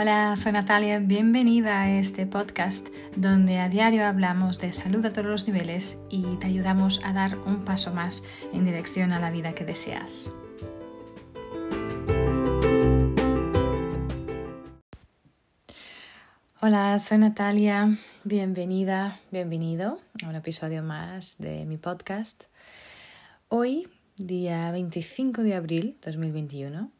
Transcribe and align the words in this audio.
Hola, 0.00 0.36
soy 0.36 0.52
Natalia, 0.52 1.00
bienvenida 1.00 1.82
a 1.82 1.90
este 1.98 2.24
podcast 2.24 2.86
donde 3.16 3.58
a 3.58 3.68
diario 3.68 4.06
hablamos 4.06 4.60
de 4.60 4.72
salud 4.72 5.04
a 5.04 5.10
todos 5.10 5.26
los 5.26 5.48
niveles 5.48 6.06
y 6.08 6.36
te 6.36 6.46
ayudamos 6.46 7.00
a 7.04 7.12
dar 7.12 7.36
un 7.36 7.64
paso 7.64 7.92
más 7.92 8.22
en 8.52 8.64
dirección 8.64 9.10
a 9.10 9.18
la 9.18 9.32
vida 9.32 9.56
que 9.56 9.64
deseas. 9.64 10.32
Hola, 16.60 16.96
soy 17.00 17.18
Natalia, 17.18 17.98
bienvenida, 18.22 19.18
bienvenido 19.32 19.98
a 20.24 20.28
un 20.28 20.36
episodio 20.36 20.84
más 20.84 21.38
de 21.38 21.66
mi 21.66 21.76
podcast. 21.76 22.44
Hoy, 23.48 23.88
día 24.16 24.70
25 24.70 25.42
de 25.42 25.56
abril 25.56 25.98
2021, 26.04 26.92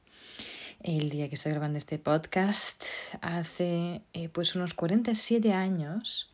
el 0.83 1.11
día 1.11 1.29
que 1.29 1.35
estoy 1.35 1.53
grabando 1.53 1.79
este 1.79 1.99
podcast, 1.99 2.85
hace 3.21 4.03
eh, 4.13 4.29
pues 4.29 4.55
unos 4.55 4.75
47 4.75 5.53
años 5.53 6.31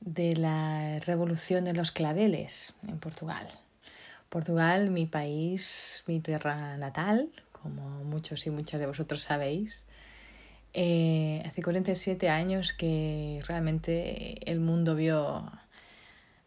de 0.00 0.34
la 0.34 0.98
revolución 1.00 1.64
de 1.64 1.74
los 1.74 1.92
claveles 1.92 2.78
en 2.88 2.98
Portugal. 2.98 3.48
Portugal, 4.28 4.90
mi 4.90 5.06
país, 5.06 6.02
mi 6.06 6.20
tierra 6.20 6.76
natal, 6.78 7.30
como 7.52 8.04
muchos 8.04 8.46
y 8.46 8.50
muchas 8.50 8.80
de 8.80 8.86
vosotros 8.86 9.22
sabéis. 9.22 9.86
Eh, 10.72 11.42
hace 11.46 11.62
47 11.62 12.28
años 12.28 12.72
que 12.72 13.42
realmente 13.46 14.50
el 14.50 14.60
mundo 14.60 14.94
vio 14.94 15.50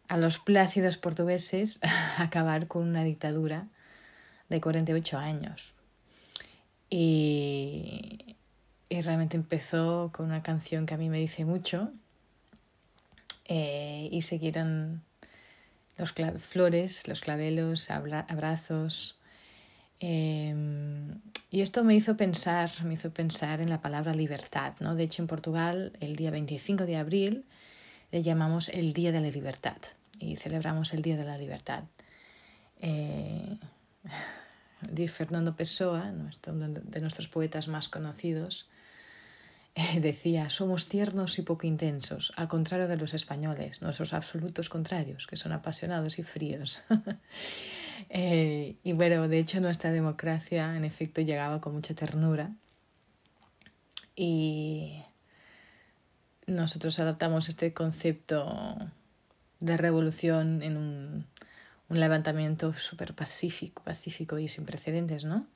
a 0.08 0.16
los 0.16 0.38
plácidos 0.38 0.98
portugueses 0.98 1.80
acabar 2.18 2.66
con 2.66 2.86
una 2.86 3.04
dictadura 3.04 3.68
de 4.48 4.60
48 4.60 5.18
años. 5.18 5.74
Y, 6.90 8.36
realmente 8.90 9.36
empezó 9.36 10.12
con 10.14 10.26
una 10.26 10.44
canción 10.44 10.86
que 10.86 10.94
a 10.94 10.96
mí 10.96 11.08
me 11.08 11.18
dice 11.18 11.44
mucho 11.44 11.90
eh, 13.46 14.08
y 14.12 14.22
siguieron 14.22 15.02
los 15.96 16.14
flores, 16.38 17.08
los 17.08 17.20
clavelos, 17.20 17.90
abrazos. 17.90 19.18
Em, 19.98 21.20
y 21.50 21.60
esto 21.62 21.82
me 21.84 21.94
hizo 21.94 22.16
pensar, 22.16 22.70
me 22.84 22.94
hizo 22.94 23.10
pensar 23.10 23.60
en 23.60 23.70
la 23.70 23.78
palabra 23.78 24.14
libertad, 24.14 24.74
¿no? 24.80 24.94
De 24.94 25.04
hecho, 25.04 25.22
en 25.22 25.28
Portugal, 25.28 25.92
el 26.00 26.16
día 26.16 26.30
25 26.30 26.86
de 26.86 26.96
abril, 26.96 27.44
le 28.10 28.22
llamamos 28.22 28.68
el 28.68 28.92
Día 28.92 29.12
de 29.12 29.20
la 29.20 29.28
Libertad 29.28 29.76
y 30.18 30.36
celebramos 30.36 30.94
el 30.94 31.02
Día 31.02 31.16
de 31.16 31.24
la 31.24 31.38
Libertad. 31.38 31.84
Eh, 32.80 33.56
Fernando 35.08 35.54
Pessoa, 35.54 36.12
de 36.12 37.00
nuestros 37.00 37.28
poetas 37.28 37.68
más 37.68 37.88
conocidos, 37.88 38.68
eh, 39.74 40.00
decía, 40.00 40.50
somos 40.50 40.88
tiernos 40.88 41.38
y 41.38 41.42
poco 41.42 41.66
intensos, 41.66 42.32
al 42.36 42.48
contrario 42.48 42.86
de 42.86 42.96
los 42.96 43.12
españoles, 43.12 43.82
nuestros 43.82 44.12
absolutos 44.12 44.68
contrarios, 44.68 45.26
que 45.26 45.36
son 45.36 45.52
apasionados 45.52 46.18
y 46.18 46.22
fríos. 46.22 46.82
Eh, 48.10 48.76
y 48.84 48.92
bueno, 48.92 49.28
de 49.28 49.38
hecho 49.38 49.60
nuestra 49.60 49.90
democracia 49.90 50.76
en 50.76 50.84
efecto 50.84 51.22
llegaba 51.22 51.60
con 51.60 51.72
mucha 51.72 51.94
ternura 51.94 52.50
y 54.14 55.02
nosotros 56.46 56.98
adaptamos 56.98 57.48
este 57.48 57.72
concepto 57.72 58.76
de 59.60 59.76
revolución 59.76 60.62
en 60.62 60.76
un 60.76 61.26
un 61.94 62.00
levantamiento 62.00 62.72
súper 62.74 63.14
pacífico, 63.14 64.38
y 64.38 64.48
sin 64.48 64.64
precedentes, 64.64 65.24
¿no? 65.24 65.46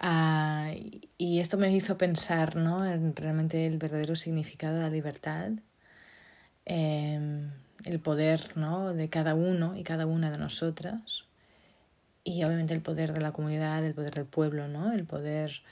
Ah, 0.00 0.72
y 1.18 1.40
esto 1.40 1.56
me 1.56 1.70
hizo 1.74 1.98
pensar, 1.98 2.56
¿no? 2.56 2.86
En 2.86 3.14
realmente 3.16 3.66
el 3.66 3.78
verdadero 3.78 4.16
significado 4.16 4.76
de 4.76 4.82
la 4.82 4.90
libertad, 4.90 5.50
em, 6.64 7.50
el 7.84 8.00
poder, 8.00 8.56
¿no? 8.56 8.94
De 8.94 9.08
cada 9.08 9.34
uno 9.34 9.76
y 9.76 9.82
cada 9.82 10.06
una 10.06 10.30
de 10.30 10.38
nosotras 10.38 11.24
y 12.24 12.42
obviamente 12.44 12.74
el 12.74 12.80
poder 12.80 13.12
de 13.12 13.20
la 13.20 13.32
comunidad, 13.32 13.84
el 13.84 13.94
poder 13.94 14.14
del 14.14 14.26
pueblo, 14.26 14.68
¿no? 14.68 14.92
El 14.92 15.04
poder 15.04 15.62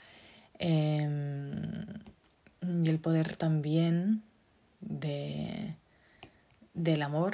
em, 0.59 1.85
y 2.61 2.89
el 2.89 2.99
poder 2.99 3.35
también 3.35 4.23
de, 4.81 5.75
del 6.73 7.01
amor 7.01 7.33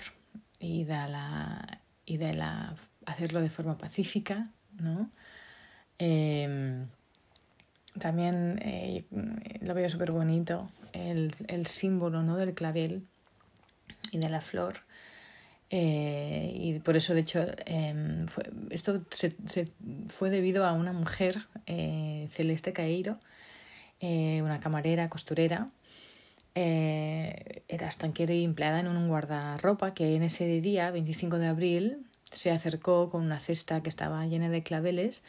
y 0.59 0.85
de 0.85 0.93
la 0.93 1.81
y 2.09 2.17
de 2.17 2.33
la, 2.33 2.75
hacerlo 3.05 3.39
de 3.39 3.51
forma 3.51 3.77
pacífica, 3.77 4.49
¿no? 4.79 5.11
Em, 5.99 6.87
también 7.99 8.59
eh, 8.63 9.05
lo 9.61 9.73
veo 9.75 9.89
súper 9.89 10.11
bonito, 10.11 10.71
el, 10.93 11.35
el, 11.47 11.67
símbolo 11.67 12.23
¿no? 12.23 12.35
del 12.35 12.55
clavel 12.55 13.05
y 14.11 14.17
de 14.17 14.29
la 14.29 14.41
flor. 14.41 14.77
Eh, 15.69 16.51
y 16.55 16.79
por 16.79 16.97
eso, 16.97 17.13
de 17.13 17.19
hecho, 17.19 17.45
em, 17.67 18.25
esto 18.71 19.03
se, 19.11 19.35
fue 20.07 20.31
debido 20.31 20.65
a 20.65 20.73
una 20.73 20.93
mujer, 20.93 21.45
eh, 21.67 22.27
Celeste 22.31 22.73
Caeiro, 22.73 23.19
una 24.01 24.59
camarera, 24.59 25.09
costurera, 25.09 25.69
eh, 26.61 27.63
era 27.69 27.87
estanquera 27.87 28.33
y 28.33 28.43
empleada 28.43 28.81
en 28.81 28.87
un 28.87 29.07
guardarropa 29.07 29.93
que 29.93 30.17
en 30.17 30.23
ese 30.23 30.59
día, 30.59 30.91
25 30.91 31.39
de 31.39 31.47
abril, 31.47 32.05
se 32.33 32.51
acercó 32.51 33.09
con 33.09 33.21
una 33.21 33.39
cesta 33.39 33.81
que 33.81 33.87
estaba 33.87 34.25
llena 34.27 34.49
de 34.49 34.61
claveles 34.61 35.23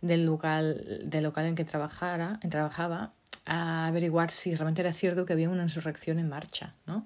del 0.00 0.24
local, 0.24 1.00
del 1.04 1.24
local 1.24 1.46
en 1.46 1.56
que 1.56 1.64
trabajara, 1.64 2.38
en 2.44 2.50
trabajaba 2.50 3.14
a 3.46 3.88
averiguar 3.88 4.30
si 4.30 4.54
realmente 4.54 4.80
era 4.80 4.92
cierto 4.92 5.26
que 5.26 5.32
había 5.32 5.50
una 5.50 5.64
insurrección 5.64 6.20
en 6.20 6.28
marcha, 6.28 6.74
¿no? 6.86 7.04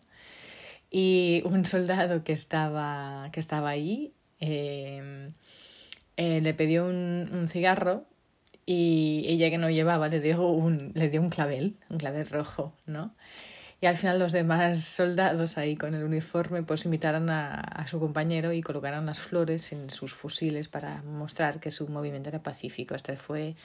Y 0.90 1.42
un 1.46 1.64
soldado 1.64 2.22
que 2.22 2.34
estaba, 2.34 3.30
que 3.32 3.40
estaba 3.40 3.70
ahí 3.70 4.12
eh, 4.40 5.30
eh, 6.18 6.40
le 6.42 6.52
pidió 6.52 6.84
un, 6.84 7.46
cigarro 7.48 8.04
y 8.66 9.24
ella 9.26 9.48
que 9.48 9.56
no 9.56 9.70
llevaba 9.70 10.08
le 10.08 10.20
dio 10.20 10.46
un, 10.48 10.92
le 10.94 11.08
dio 11.08 11.22
un 11.22 11.30
clavel, 11.30 11.76
un 11.88 11.96
clavel 11.96 12.28
rojo, 12.28 12.74
¿no? 12.84 13.14
Y 13.80 13.86
al 13.86 13.96
final 13.96 14.18
los 14.18 14.32
demás 14.32 14.84
soldados 14.84 15.56
ahí 15.56 15.74
con 15.74 15.94
el 15.94 16.04
uniforme 16.04 16.62
pues 16.62 16.84
invitaron 16.84 17.30
a, 17.30 17.54
a 17.54 17.86
su 17.86 17.98
compañero 17.98 18.52
y 18.52 18.60
colocaron 18.60 19.06
las 19.06 19.20
flores 19.20 19.72
en 19.72 19.88
sus 19.88 20.12
fusiles 20.12 20.68
para 20.68 21.02
mostrar 21.02 21.60
que 21.60 21.70
su 21.70 21.88
movimiento 21.88 22.28
era 22.28 22.42
pacífico. 22.42 22.94
Esta 22.94 23.16
fue 23.16 23.56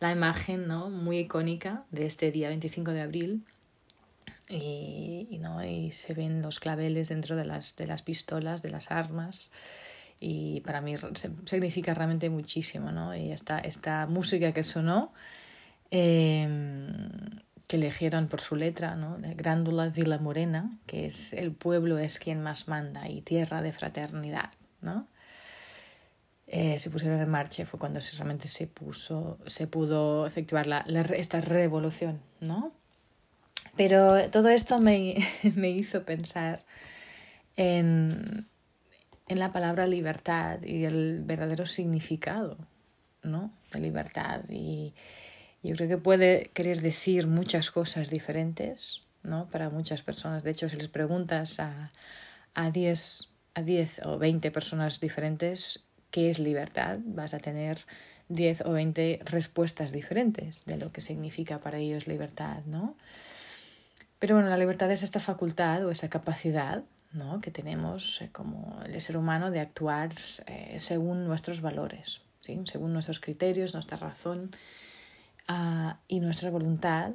la 0.00 0.10
imagen 0.10 0.66
¿no? 0.66 0.90
muy 0.90 1.18
icónica 1.18 1.84
de 1.90 2.06
este 2.06 2.32
día 2.32 2.48
25 2.48 2.90
de 2.90 3.00
abril 3.00 3.44
y, 4.48 5.28
y, 5.30 5.38
¿no? 5.38 5.64
y 5.64 5.92
se 5.92 6.14
ven 6.14 6.42
los 6.42 6.58
claveles 6.58 7.10
dentro 7.10 7.36
de 7.36 7.44
las, 7.44 7.76
de 7.76 7.86
las 7.86 8.02
pistolas, 8.02 8.62
de 8.62 8.70
las 8.70 8.90
armas 8.90 9.52
y 10.18 10.60
para 10.60 10.80
mí 10.80 10.96
significa 11.46 11.94
realmente 11.94 12.28
muchísimo, 12.28 12.92
¿no? 12.92 13.16
Y 13.16 13.32
esta, 13.32 13.58
esta 13.58 14.06
música 14.06 14.52
que 14.52 14.62
sonó 14.62 15.14
eh, 15.90 16.46
que 17.70 17.76
eligieron 17.76 18.26
por 18.26 18.40
su 18.40 18.56
letra, 18.56 18.96
¿no? 18.96 19.16
de 19.18 19.32
Grándula 19.34 19.90
Vila 19.90 20.18
Morena, 20.18 20.76
que 20.86 21.06
es 21.06 21.32
el 21.32 21.52
pueblo 21.52 22.00
es 22.00 22.18
quien 22.18 22.42
más 22.42 22.66
manda 22.66 23.08
y 23.08 23.20
tierra 23.20 23.62
de 23.62 23.72
fraternidad. 23.72 24.50
¿no? 24.80 25.06
Eh, 26.48 26.80
se 26.80 26.90
pusieron 26.90 27.20
en 27.20 27.28
marcha 27.28 27.64
fue 27.66 27.78
cuando 27.78 28.00
realmente 28.16 28.48
se, 28.48 28.66
puso, 28.66 29.38
se 29.46 29.68
pudo 29.68 30.26
efectuar 30.26 30.66
la, 30.66 30.78
esta 31.16 31.40
revolución. 31.40 32.20
¿no? 32.40 32.72
Pero 33.76 34.28
todo 34.30 34.48
esto 34.48 34.80
me, 34.80 35.24
me 35.54 35.70
hizo 35.70 36.02
pensar 36.02 36.64
en, 37.54 38.48
en 39.28 39.38
la 39.38 39.52
palabra 39.52 39.86
libertad 39.86 40.60
y 40.64 40.86
el 40.86 41.22
verdadero 41.22 41.66
significado 41.66 42.58
¿no? 43.22 43.52
de 43.72 43.78
libertad 43.78 44.40
y 44.48 44.92
yo 45.62 45.74
creo 45.76 45.88
que 45.88 45.98
puede 45.98 46.50
querer 46.54 46.80
decir 46.80 47.26
muchas 47.26 47.70
cosas 47.70 48.10
diferentes, 48.10 49.02
¿no? 49.22 49.48
Para 49.48 49.70
muchas 49.70 50.02
personas. 50.02 50.42
De 50.42 50.50
hecho, 50.50 50.68
si 50.68 50.76
les 50.76 50.88
preguntas 50.88 51.60
a, 51.60 51.92
a 52.54 52.70
10 52.70 53.28
a 53.54 53.62
10 53.62 54.06
o 54.06 54.18
20 54.18 54.50
personas 54.50 55.00
diferentes 55.00 55.88
qué 56.10 56.30
es 56.30 56.38
libertad, 56.38 56.98
vas 57.04 57.34
a 57.34 57.38
tener 57.38 57.84
10 58.28 58.62
o 58.66 58.72
20 58.72 59.20
respuestas 59.24 59.92
diferentes 59.92 60.64
de 60.64 60.76
lo 60.76 60.92
que 60.92 61.00
significa 61.00 61.58
para 61.58 61.78
ellos 61.78 62.06
libertad, 62.06 62.62
¿no? 62.66 62.96
Pero 64.18 64.34
bueno, 64.34 64.50
la 64.50 64.56
libertad 64.56 64.90
es 64.90 65.02
esta 65.02 65.18
facultad 65.18 65.84
o 65.84 65.90
esa 65.90 66.10
capacidad 66.10 66.84
¿no? 67.12 67.40
que 67.40 67.50
tenemos 67.50 68.20
eh, 68.20 68.28
como 68.30 68.80
el 68.84 69.00
ser 69.00 69.16
humano 69.16 69.50
de 69.50 69.60
actuar 69.60 70.12
eh, 70.46 70.76
según 70.78 71.24
nuestros 71.24 71.60
valores, 71.62 72.22
¿sí? 72.40 72.60
según 72.64 72.92
nuestros 72.92 73.18
criterios, 73.18 73.72
nuestra 73.72 73.96
razón 73.96 74.50
y 76.08 76.20
nuestra 76.20 76.50
voluntad, 76.50 77.12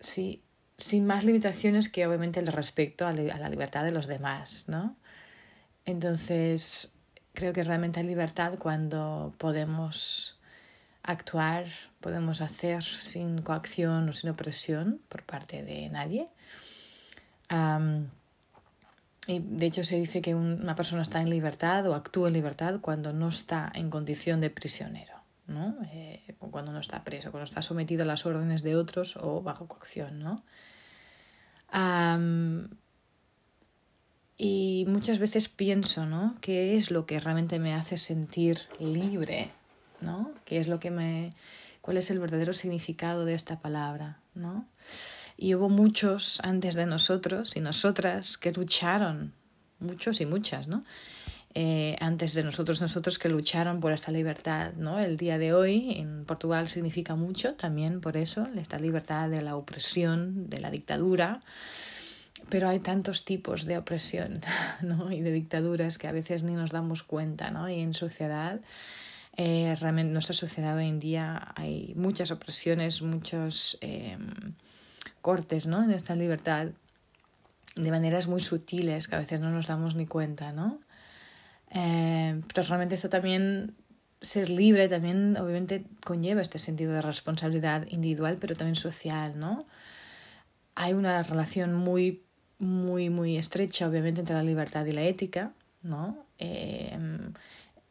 sí, 0.00 0.42
sin 0.76 1.06
más 1.06 1.24
limitaciones 1.24 1.88
que 1.88 2.06
obviamente 2.06 2.40
el 2.40 2.48
respeto 2.48 3.06
a, 3.06 3.12
la 3.12 3.48
libertad 3.48 3.84
de 3.84 3.92
los 3.92 4.06
demás, 4.06 4.68
¿no? 4.68 4.96
Entonces, 5.84 6.94
creo 7.32 7.52
que 7.52 7.62
realmente 7.62 8.00
hay 8.00 8.06
libertad 8.06 8.54
cuando 8.58 9.34
podemos 9.38 10.38
actuar, 11.02 11.66
podemos 12.00 12.40
hacer 12.40 12.82
sin 12.82 13.42
coacción 13.42 14.08
o 14.08 14.12
sin 14.12 14.30
opresión 14.30 15.00
por 15.08 15.24
parte 15.24 15.62
de 15.62 15.88
nadie. 15.90 16.28
y 19.26 19.38
de 19.38 19.66
hecho 19.66 19.84
se 19.84 19.96
dice 19.96 20.20
que 20.20 20.34
una 20.34 20.74
persona 20.74 21.02
está 21.02 21.20
en 21.20 21.30
libertad 21.30 21.86
o 21.86 21.94
actúa 21.94 22.28
en 22.28 22.34
libertad 22.34 22.80
cuando 22.80 23.12
no 23.12 23.28
está 23.28 23.70
en 23.74 23.90
condición 23.90 24.40
de 24.40 24.50
prisionero, 24.50 25.13
¿no? 25.46 25.76
Eh, 25.92 26.36
cuando 26.38 26.72
no 26.72 26.80
está 26.80 27.04
preso, 27.04 27.30
cuando 27.30 27.44
está 27.44 27.62
sometido 27.62 28.02
a 28.02 28.06
las 28.06 28.26
órdenes 28.26 28.62
de 28.62 28.76
otros 28.76 29.16
o 29.16 29.42
bajo 29.42 29.68
coacción. 29.68 30.20
¿no? 30.20 30.44
y 34.36 34.84
muchas 34.86 35.18
veces 35.18 35.48
pienso, 35.48 36.06
¿no? 36.06 36.36
¿Qué 36.40 36.76
es 36.76 36.92
lo 36.92 37.04
que 37.04 37.18
realmente 37.18 37.58
me 37.58 37.74
hace 37.74 37.96
sentir 37.96 38.60
libre? 38.78 39.50
¿no? 40.04 40.32
¿Qué 40.44 40.58
es 40.58 40.68
lo 40.68 40.78
que 40.78 40.90
me... 40.90 41.32
cuál 41.80 41.96
es 41.96 42.10
el 42.10 42.20
verdadero 42.20 42.52
significado 42.52 43.24
de 43.24 43.34
esta 43.34 43.60
palabra, 43.60 44.20
¿no? 44.34 44.66
Y 45.36 45.54
hubo 45.54 45.68
muchos 45.68 46.40
antes 46.44 46.74
de 46.74 46.86
nosotros 46.86 47.56
y 47.56 47.60
nosotras 47.60 48.38
que 48.38 48.52
lucharon, 48.52 49.32
muchos 49.80 50.20
y 50.20 50.26
muchas, 50.26 50.68
¿no? 50.68 50.84
Eh, 51.56 51.96
antes 52.00 52.34
de 52.34 52.42
nosotros, 52.42 52.80
nosotros 52.80 53.18
que 53.18 53.28
lucharon 53.28 53.78
por 53.78 53.92
esta 53.92 54.10
libertad, 54.10 54.72
¿no? 54.76 54.98
El 54.98 55.16
día 55.16 55.38
de 55.38 55.52
hoy 55.52 55.94
en 55.98 56.24
Portugal 56.24 56.68
significa 56.68 57.14
mucho 57.14 57.54
también 57.54 58.00
por 58.00 58.16
eso, 58.16 58.48
esta 58.56 58.78
libertad 58.78 59.30
de 59.30 59.40
la 59.40 59.54
opresión, 59.54 60.50
de 60.50 60.58
la 60.58 60.70
dictadura, 60.70 61.42
pero 62.48 62.68
hay 62.68 62.80
tantos 62.80 63.24
tipos 63.24 63.66
de 63.66 63.78
opresión, 63.78 64.40
¿no? 64.82 65.12
Y 65.12 65.20
de 65.20 65.30
dictaduras 65.30 65.96
que 65.96 66.08
a 66.08 66.12
veces 66.12 66.42
ni 66.42 66.54
nos 66.54 66.70
damos 66.70 67.04
cuenta, 67.04 67.52
¿no? 67.52 67.68
Y 67.68 67.80
en 67.80 67.94
sociedad 67.94 68.60
eh, 69.36 69.74
realmente 69.80 70.08
en 70.08 70.12
nuestra 70.12 70.34
sociedad 70.34 70.76
hoy 70.76 70.86
en 70.86 71.00
día 71.00 71.52
hay 71.56 71.92
muchas 71.96 72.30
opresiones, 72.30 73.02
muchos 73.02 73.78
em, 73.80 74.54
cortes 75.20 75.66
¿no? 75.66 75.82
en 75.82 75.90
esta 75.90 76.14
libertad 76.14 76.68
de 77.74 77.90
maneras 77.90 78.28
muy 78.28 78.40
sutiles 78.40 79.08
que 79.08 79.16
a 79.16 79.18
veces 79.18 79.40
no 79.40 79.50
nos 79.50 79.66
damos 79.66 79.96
ni 79.96 80.06
cuenta, 80.06 80.52
¿no? 80.52 80.80
Pero 82.54 82.66
realmente 82.68 82.94
esto 82.94 83.08
también, 83.08 83.74
ser 84.20 84.48
libre 84.48 84.88
también 84.88 85.36
obviamente 85.36 85.84
conlleva 86.04 86.40
este 86.40 86.58
sentido 86.58 86.92
de 86.92 87.02
responsabilidad 87.02 87.86
individual, 87.88 88.38
pero 88.40 88.54
también 88.54 88.76
social, 88.76 89.38
¿no? 89.38 89.66
Hay 90.76 90.94
una 90.94 91.22
relación 91.22 91.74
muy, 91.74 92.22
muy, 92.58 93.10
muy 93.10 93.36
estrecha, 93.36 93.88
obviamente, 93.88 94.20
entre 94.20 94.36
la 94.36 94.42
libertad 94.42 94.86
y 94.86 94.92
la 94.92 95.02
ética, 95.02 95.52
¿no? 95.82 96.24
Eh, 96.38 96.98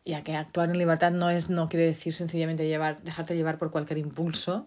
ya 0.06 0.22
que 0.22 0.36
actuar 0.36 0.70
en 0.70 0.78
libertad 0.78 1.12
no, 1.12 1.30
es, 1.30 1.50
no 1.50 1.70
quiere 1.70 1.86
decir 1.86 2.14
sencillamente 2.14 2.68
llevar, 2.68 3.02
dejarte 3.04 3.36
llevar 3.36 3.58
por 3.58 3.72
cualquier 3.72 4.00
impulso, 4.00 4.66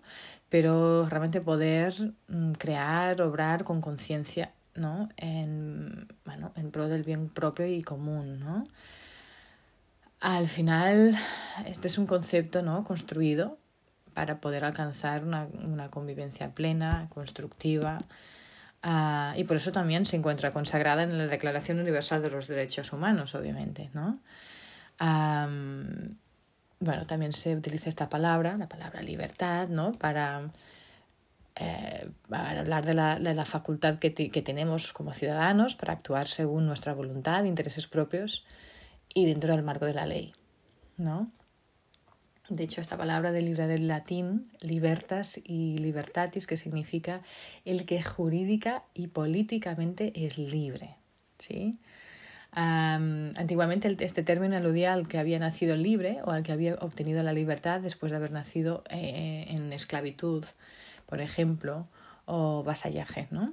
pero 0.49 1.09
realmente 1.09 1.41
poder 1.41 2.15
mm, 2.29 2.53
crear, 2.53 3.21
obrar 3.21 3.65
con 3.65 3.81
conciencia, 3.81 4.53
¿no? 4.75 5.09
En, 5.17 6.09
bueno, 6.25 6.53
en 6.57 6.71
pro 6.71 6.89
del 6.89 7.03
bien 7.03 7.29
propio 7.29 7.67
y 7.67 7.83
común, 7.83 8.41
¿no? 8.41 8.65
Al 10.21 10.49
final, 10.49 11.17
este 11.67 11.89
es 11.89 11.99
un 11.99 12.07
concepto, 12.07 12.63
¿no? 12.63 12.85
Construido 12.85 13.59
para 14.15 14.41
poder 14.41 14.65
alcanzar 14.65 15.25
una, 15.25 15.47
una 15.63 15.91
convivencia 15.91 16.55
plena, 16.55 17.07
constructiva, 17.11 17.99
uh, 18.83 19.39
y 19.39 19.45
por 19.45 19.59
eso 19.59 19.73
también 19.73 20.07
se 20.07 20.17
encuentra 20.17 20.53
consagrada 20.53 21.03
en 21.03 21.19
la 21.19 21.27
Declaración 21.27 21.81
Universal 21.81 22.23
de 22.23 22.31
los 22.31 22.49
Derechos 22.49 22.95
Humanos, 22.95 23.35
obviamente, 23.35 23.91
¿no? 23.93 24.19
bueno, 26.79 27.07
también 27.07 27.33
se 27.33 27.55
utiliza 27.55 27.91
esta 27.91 28.09
palabra, 28.09 28.57
la 28.57 28.69
palabra 28.69 29.03
libertad, 29.03 29.69
¿no? 29.69 29.93
Para, 29.93 30.51
eh, 31.57 32.09
para 32.29 32.61
hablar 32.61 32.87
de 32.87 32.95
la, 32.95 33.19
de 33.19 33.35
la 33.35 33.45
facultad 33.45 33.99
que, 33.99 34.15
que, 34.15 34.43
tenemos 34.43 34.93
como 34.95 35.13
ciudadanos 35.13 35.75
para 35.75 35.93
actuar 35.93 36.27
según 36.27 36.67
nuestra 36.67 36.95
voluntad, 36.95 37.45
intereses 37.45 37.87
propios 37.87 38.47
y 39.17 39.25
dentro 39.25 39.55
del 39.55 39.63
marco 39.63 39.87
de 39.87 39.95
la 39.95 40.05
ley, 40.05 40.35
¿no? 40.99 41.33
De 42.51 42.63
hecho, 42.63 42.83
esta 42.83 42.99
palabra 42.99 43.33
deriva 43.33 43.67
del 43.67 43.89
latín 43.89 44.53
libertas 44.61 45.41
y 45.43 45.79
libertatis, 45.79 46.47
que 46.47 46.59
significa 46.59 47.23
el 47.65 47.87
que 47.87 48.03
jurídica 48.03 48.85
y 48.93 49.07
políticamente 49.07 50.13
es 50.15 50.37
libre, 50.37 50.97
¿sí? 51.39 51.79
antiguamente 52.53 53.95
este 54.01 54.23
término 54.23 54.57
aludía 54.57 54.95
al 54.95 55.09
que 55.09 55.19
había 55.19 55.39
nacido 55.39 55.77
libre 55.77 56.21
o 56.25 56.31
al 56.31 56.43
que 56.43 56.53
había 56.53 56.75
obtenido 56.77 57.23
la 57.23 57.35
libertad 57.35 57.81
después 57.81 58.11
de 58.11 58.17
haber 58.17 58.31
nacido 58.31 58.83
eh, 58.89 59.47
en 59.49 59.73
esclavitud, 59.75 60.43
por 61.05 61.21
ejemplo, 61.21 61.87
o 62.25 62.63
vasallaje. 62.63 63.29
¿no? 63.31 63.53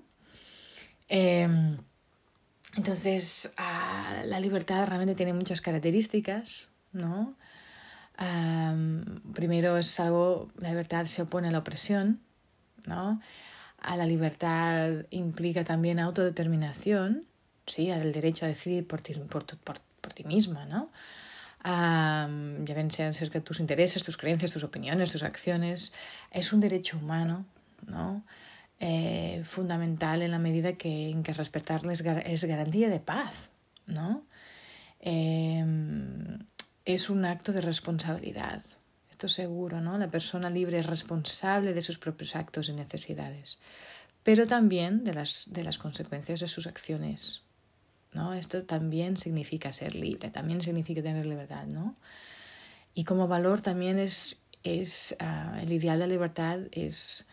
Em, 1.10 1.78
entonces, 2.76 3.54
ah, 3.58 4.24
la 4.26 4.40
libertad 4.40 4.88
realmente 4.88 5.16
tiene 5.16 5.34
muchas 5.34 5.62
características. 5.62 6.70
¿no? 6.92 7.36
primero 9.34 9.78
es 9.78 10.00
algo, 10.00 10.52
la 10.60 10.70
libertad 10.70 11.08
se 11.08 11.24
opone 11.24 11.48
a 11.48 11.52
la 11.52 11.60
opresión. 11.60 12.22
¿no? 12.86 13.22
A 13.80 13.98
la 13.98 14.06
libertad 14.06 15.06
implica 15.10 15.64
también 15.64 16.00
autodeterminación 16.00 17.26
sí, 17.68 17.92
al 17.92 18.12
derecho 18.12 18.46
a 18.46 18.50
decidir 18.50 18.88
por 18.88 19.02
ti, 19.02 19.14
por, 19.14 19.46
por, 19.46 20.14
ti 20.14 20.24
misma, 20.24 20.66
¿no? 20.66 20.92
ya 21.64 22.74
ven 22.76 22.92
sean 22.92 23.14
que 23.14 23.40
tus 23.40 23.62
intereses, 23.62 24.04
tus 24.04 24.18
creencias, 24.18 24.52
tus 24.52 24.64
opiniones, 24.64 25.14
tus 25.14 25.24
acciones, 25.24 25.94
es 26.32 26.52
un 26.52 26.60
derecho 26.60 26.98
humano, 26.98 27.46
¿no? 27.88 28.24
Eh, 28.80 29.44
fundamental 29.46 30.22
en 30.24 30.32
la 30.32 30.40
medida 30.40 30.74
que, 30.74 31.10
en 31.10 31.24
que 31.24 31.32
respetarles 31.32 32.04
es 32.26 32.44
garantía 32.44 32.90
de 32.90 33.00
paz, 33.00 33.50
¿no? 33.86 34.26
Em, 35.00 36.40
es 36.84 37.10
un 37.10 37.24
acto 37.24 37.54
de 37.54 37.62
responsabilidad, 37.62 38.64
esto 39.10 39.30
seguro, 39.30 39.80
¿no? 39.80 39.98
La 39.98 40.10
persona 40.10 40.50
libre 40.50 40.80
es 40.80 40.88
responsable 40.88 41.74
de 41.74 41.82
sus 41.82 41.98
propios 41.98 42.36
actos 42.36 42.68
y 42.68 42.74
necesidades, 42.74 43.60
pero 44.24 44.48
también 44.48 45.04
de 45.04 45.14
las, 45.14 45.54
de 45.54 45.64
las 45.64 45.78
consecuencias 45.78 46.40
de 46.40 46.48
sus 46.48 46.68
acciones, 46.68 47.44
¿no? 48.12 48.34
Esto 48.34 48.64
también 48.64 49.18
significa 49.18 49.72
ser 49.72 49.96
libre, 49.96 50.30
también 50.30 50.62
significa 50.62 51.02
tener 51.02 51.26
libertad, 51.26 51.68
¿no? 51.68 51.96
Y 52.94 53.04
como 53.06 53.28
valor 53.28 53.62
también 53.62 54.00
es, 54.00 54.46
es 54.64 55.16
ah, 55.20 55.60
el 55.62 55.72
ideal 55.72 56.00
de 56.00 56.08
libertad 56.08 56.60
es 56.72 57.28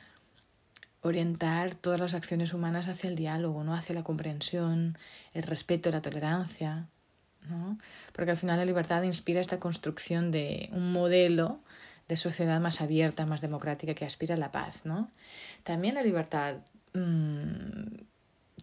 orientar 1.03 1.75
todas 1.75 2.01
las 2.01 2.15
acciones 2.15 2.53
humanas 2.53 2.89
hacia 2.89 3.09
el 3.09 3.17
diálogo, 3.17 3.65
¿no? 3.65 3.75
hacia 3.75 3.95
la 3.95 4.03
comprensión, 4.03 4.99
el 5.33 5.43
respeto, 5.43 5.91
la 5.91 6.03
tolerancia, 6.03 6.87
¿no? 7.49 7.79
porque 8.13 8.33
al 8.33 8.37
final 8.37 8.59
la 8.59 8.65
libertad 8.65 9.03
inspira 9.03 9.41
esta 9.41 9.59
construcción 9.59 10.31
de 10.31 10.69
un 10.73 10.93
modelo 10.93 11.61
de 12.09 12.17
sociedad 12.17 12.61
más 12.61 12.81
abierta, 12.81 13.25
más 13.25 13.41
democrática, 13.41 13.95
que 13.95 14.05
aspira 14.05 14.35
a 14.35 14.39
la 14.39 14.53
paz. 14.53 14.81
¿no? 14.85 15.11
También 15.63 15.95
la 15.95 16.03
libertad 16.03 16.57
mmm, 16.93 17.97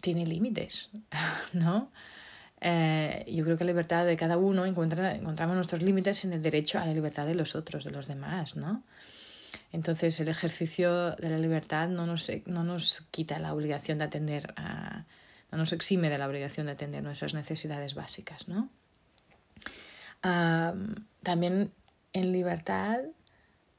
tiene 0.00 0.26
límites, 0.26 0.90
¿no? 1.52 1.90
Eh, 2.60 3.24
yo 3.28 3.44
creo 3.44 3.56
que 3.56 3.64
la 3.64 3.70
libertad 3.70 4.04
de 4.04 4.16
cada 4.16 4.36
uno 4.36 4.66
encuentra, 4.66 5.14
encontramos 5.14 5.54
nuestros 5.54 5.80
límites 5.80 6.24
en 6.24 6.32
el 6.32 6.42
derecho 6.42 6.78
a 6.78 6.86
la 6.86 6.92
libertad 6.92 7.24
de 7.24 7.36
los 7.36 7.54
otros, 7.54 7.84
de 7.84 7.92
los 7.92 8.08
demás, 8.08 8.56
¿no? 8.56 8.82
Entonces 9.72 10.18
el 10.20 10.28
ejercicio 10.28 11.12
de 11.12 11.28
la 11.28 11.38
libertad 11.38 11.88
no 11.88 12.06
nos, 12.06 12.30
no 12.46 12.64
nos 12.64 13.02
quita 13.10 13.38
la 13.38 13.52
obligación 13.52 13.98
de 13.98 14.04
atender 14.04 14.52
a, 14.56 15.04
no 15.50 15.58
nos 15.58 15.72
exime 15.72 16.10
de 16.10 16.18
la 16.18 16.26
obligación 16.28 16.66
de 16.66 16.72
atender 16.72 17.02
nuestras 17.02 17.34
necesidades 17.34 17.94
básicas, 17.94 18.48
¿no? 18.48 18.68
también 21.22 21.70
en 22.12 22.32
libertad 22.32 22.98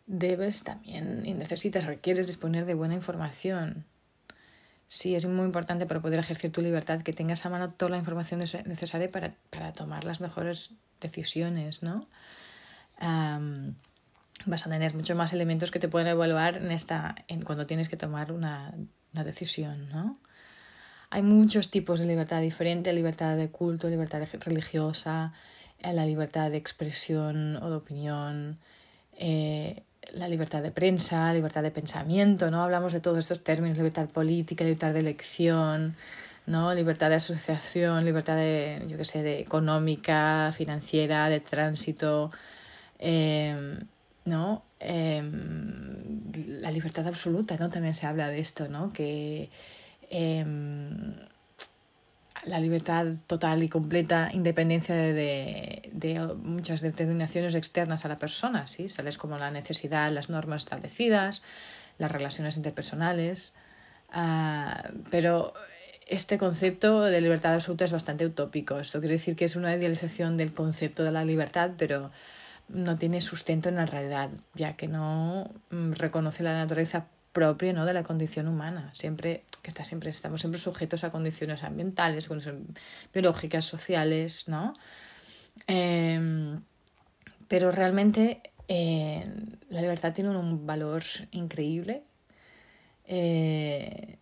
debes 0.07 0.63
también 0.63 1.23
y 1.25 1.33
necesitas, 1.33 1.85
requieres 1.85 2.27
disponer 2.27 2.65
de 2.65 2.73
buena 2.73 2.95
información, 2.95 3.85
sí 4.87 5.15
es 5.15 5.25
muy 5.27 5.45
importante 5.45 5.85
para 5.85 6.01
poder 6.01 6.19
ejercer 6.19 6.51
tu 6.51 6.61
libertad 6.61 7.01
que 7.01 7.13
tengas 7.13 7.45
a 7.45 7.49
mano 7.49 7.71
toda 7.71 7.91
la 7.91 7.97
información 7.97 8.39
necesaria 8.39 9.11
para, 9.11 9.35
para 9.49 9.73
tomar 9.73 10.05
las 10.05 10.21
mejores 10.21 10.73
decisiones, 10.99 11.83
¿no? 11.83 12.07
Vas 14.45 14.65
a 14.65 14.69
tener 14.69 14.93
muchos 14.93 15.15
más 15.15 15.33
elementos 15.33 15.71
que 15.71 15.79
te 15.79 15.87
pueden 15.87 16.07
evaluar 16.07 16.57
en 16.57 16.71
esta, 16.71 17.15
en 17.27 17.41
cuando 17.41 17.65
tienes 17.65 17.89
que 17.89 17.97
tomar 17.97 18.31
una, 18.31 18.73
una 19.13 19.23
decisión, 19.23 19.89
¿no? 19.89 20.17
Hay 21.11 21.23
muchos 21.23 21.71
tipos 21.71 21.99
de 21.99 22.05
libertad 22.05 22.39
diferente, 22.41 22.93
libertad 22.93 23.35
de 23.35 23.49
culto, 23.49 23.89
libertad 23.89 24.21
religiosa, 24.45 25.33
eh, 25.79 25.93
la 25.93 26.05
libertad 26.05 26.51
de 26.51 26.57
expresión 26.57 27.55
o 27.57 27.69
de 27.69 27.75
opinión, 27.75 28.59
eh, 29.17 29.83
la 30.13 30.27
libertad 30.27 30.61
de 30.61 30.71
prensa, 30.71 31.33
libertad 31.33 31.63
de 31.63 31.71
pensamiento, 31.71 32.51
¿no? 32.51 32.63
Hablamos 32.63 32.93
de 32.93 32.99
todos 32.99 33.17
estos 33.19 33.43
términos, 33.43 33.77
libertad 33.77 34.07
política, 34.09 34.63
libertad 34.63 34.93
de 34.93 34.99
elección, 34.99 35.95
¿no? 36.45 36.73
Libertad 36.73 37.09
de 37.09 37.15
asociación, 37.15 38.05
libertad 38.05 38.35
de, 38.35 38.85
yo 38.87 38.97
qué 38.97 39.05
sé, 39.05 39.23
de 39.23 39.39
económica, 39.39 40.53
financiera, 40.55 41.29
de 41.29 41.39
tránsito. 41.39 42.31
Em, 42.99 43.79
¿no? 44.25 44.63
Em, 44.79 46.31
la 46.61 46.71
libertad 46.71 47.07
absoluta, 47.07 47.57
¿no? 47.57 47.69
También 47.69 47.93
se 47.93 48.05
habla 48.05 48.29
de 48.29 48.39
esto, 48.39 48.67
¿no? 48.67 48.91
Que 48.93 49.49
em, 50.09 51.13
la 52.45 52.59
libertad 52.59 53.05
total 53.27 53.63
y 53.63 53.69
completa 53.69 54.29
independencia 54.33 54.95
de, 54.95 55.89
de, 55.91 56.19
muchas 56.35 56.81
determinaciones 56.81 57.55
externas 57.55 58.05
a 58.05 58.07
la 58.07 58.17
persona, 58.17 58.67
¿sí? 58.67 58.89
Sales 58.89 59.17
como 59.17 59.37
la 59.37 59.51
necesidad, 59.51 60.11
las 60.11 60.29
normas 60.29 60.63
establecidas, 60.63 61.41
las 61.97 62.11
relaciones 62.11 62.57
interpersonales, 62.57 63.53
uh, 64.15 64.93
pero 65.11 65.53
este 66.07 66.37
concepto 66.39 67.01
de 67.01 67.21
libertad 67.21 67.53
absoluta 67.53 67.85
es 67.85 67.91
bastante 67.91 68.25
utópico. 68.25 68.79
Esto 68.79 68.99
quiere 68.99 69.15
decir 69.15 69.35
que 69.35 69.45
es 69.45 69.55
una 69.55 69.75
idealización 69.75 70.37
del 70.37 70.53
concepto 70.53 71.03
de 71.03 71.11
la 71.11 71.23
libertad, 71.23 71.71
pero 71.77 72.11
no 72.69 72.97
tiene 72.97 73.21
sustento 73.21 73.69
en 73.69 73.75
la 73.75 73.85
realidad, 73.85 74.29
ya 74.53 74.75
que 74.75 74.87
no 74.87 75.49
mm, 75.71 75.93
reconoce 75.93 76.43
la 76.43 76.53
naturaleza 76.53 77.07
propia 77.31 77.73
¿no? 77.73 77.85
de 77.85 77.93
la 77.93 78.03
condición 78.03 78.47
humana. 78.47 78.91
Siempre, 78.93 79.43
que 79.61 79.69
está 79.69 79.83
siempre, 79.83 80.09
estamos 80.09 80.41
siempre 80.41 80.59
sujetos 80.59 81.03
a 81.03 81.11
condiciones 81.11 81.63
ambientales, 81.63 82.29
biológicas, 83.13 83.65
sociales, 83.65 84.47
¿no? 84.47 84.73
Em, 85.67 86.61
pero 87.47 87.71
realmente 87.71 88.41
eh, 88.67 89.27
la 89.69 89.81
libertad 89.81 90.13
tiene 90.13 90.29
un 90.29 90.65
valor 90.65 91.03
increíble. 91.31 92.03
Eh, 93.05 94.17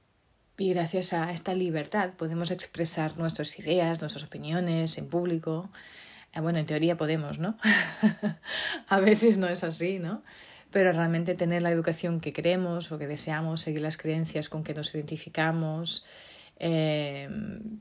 y 0.58 0.70
gracias 0.74 1.14
a 1.14 1.32
esta 1.32 1.54
libertad 1.54 2.14
podemos 2.14 2.50
expresar 2.52 3.18
nuestras 3.18 3.60
ideas, 3.60 4.02
nuestras 4.02 4.24
opiniones 4.24 4.98
en 4.98 5.10
público. 5.10 5.70
Eh, 6.38 6.42
bueno, 6.42 6.60
en 6.60 6.66
teoría 6.66 6.98
podemos, 6.98 7.40
¿no? 7.40 7.58
a 8.88 9.00
veces 9.00 9.38
no 9.38 9.48
es 9.48 9.64
así, 9.64 10.00
¿no? 10.00 10.24
Pero 10.72 10.92
realmente 10.92 11.34
tener 11.36 11.62
la 11.62 11.72
educación 11.72 12.20
que 12.20 12.34
queremos 12.34 12.92
o 12.92 13.00
que 13.00 13.08
deseamos, 13.08 13.62
seguir 13.62 13.82
las 13.82 13.98
creencias 13.98 14.50
con 14.50 14.64
que 14.64 14.74
nos 14.74 14.94
identificamos, 14.94 16.06
eh, 16.60 17.30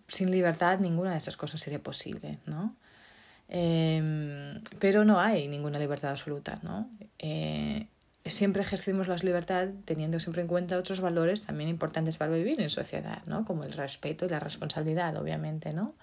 sin 0.06 0.30
libertad 0.30 0.78
ninguna 0.78 1.12
de 1.12 1.18
esas 1.18 1.36
cosas 1.36 1.60
sería 1.60 1.82
posible, 1.82 2.38
¿no? 2.46 2.76
Eh, 3.48 4.60
pero 4.78 5.04
no 5.04 5.20
hay 5.20 5.48
ninguna 5.48 5.78
libertad 5.78 6.10
absoluta, 6.10 6.58
¿no? 6.62 6.90
siempre 8.24 8.60
ejercimos 8.62 9.06
la 9.06 9.14
libertad 9.14 9.68
teniendo 9.84 10.18
siempre 10.18 10.42
en 10.42 10.48
cuenta 10.48 10.76
otros 10.78 11.00
valores 11.00 11.44
también 11.44 11.70
importantes 11.70 12.16
para 12.16 12.32
vivir 12.32 12.60
en 12.60 12.70
sociedad, 12.70 13.22
¿no? 13.26 13.44
Como 13.44 13.62
el 13.62 13.72
respeto 13.72 14.26
y 14.26 14.28
la 14.28 14.40
responsabilidad, 14.40 15.16
obviamente, 15.16 15.72
¿no? 15.72 15.94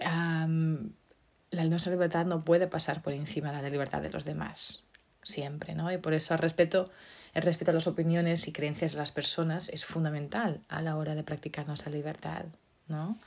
La 0.00 1.64
nuestra 1.64 1.92
libertad 1.92 2.26
no 2.26 2.44
puede 2.44 2.66
pasar 2.66 3.02
por 3.02 3.12
encima 3.12 3.52
de 3.52 3.62
la 3.62 3.70
libertad 3.70 4.02
de 4.02 4.10
los 4.10 4.24
demás, 4.24 4.84
siempre, 5.22 5.74
¿no? 5.74 5.92
Y 5.92 5.98
por 5.98 6.14
eso 6.14 6.34
el 6.34 6.40
respeto, 6.40 6.90
el 7.34 7.42
respeto 7.42 7.70
a 7.70 7.74
las 7.74 7.86
opiniones 7.86 8.48
y 8.48 8.52
creencias 8.52 8.92
de 8.92 8.98
las 8.98 9.12
personas 9.12 9.68
es 9.68 9.84
fundamental 9.84 10.60
a 10.68 10.82
la 10.82 10.96
hora 10.96 11.14
de 11.14 11.22
practicar 11.22 11.66
nuestra 11.66 11.90
libertad, 11.90 12.44
¿no? 12.88 13.18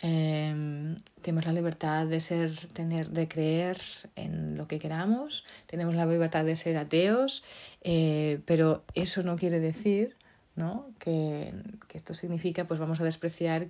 Em, 0.00 0.96
tenemos 1.20 1.46
la 1.46 1.52
libertad 1.52 2.06
de 2.06 2.20
ser, 2.20 2.56
tener, 2.72 3.10
de 3.10 3.28
creer 3.28 3.78
en 4.16 4.56
lo 4.56 4.66
que 4.66 4.80
queramos, 4.80 5.44
tenemos 5.66 5.94
la 5.94 6.06
libertad 6.06 6.44
de 6.44 6.56
ser 6.56 6.76
ateos, 6.76 7.44
eh, 7.82 8.40
pero 8.44 8.82
eso 8.94 9.22
no 9.22 9.36
quiere 9.36 9.60
decir 9.60 10.16
¿no? 10.54 10.90
Que, 10.98 11.54
que, 11.88 11.96
esto 11.96 12.14
significa 12.14 12.66
pues 12.66 12.78
vamos 12.78 13.00
a 13.00 13.04
despreciar 13.04 13.68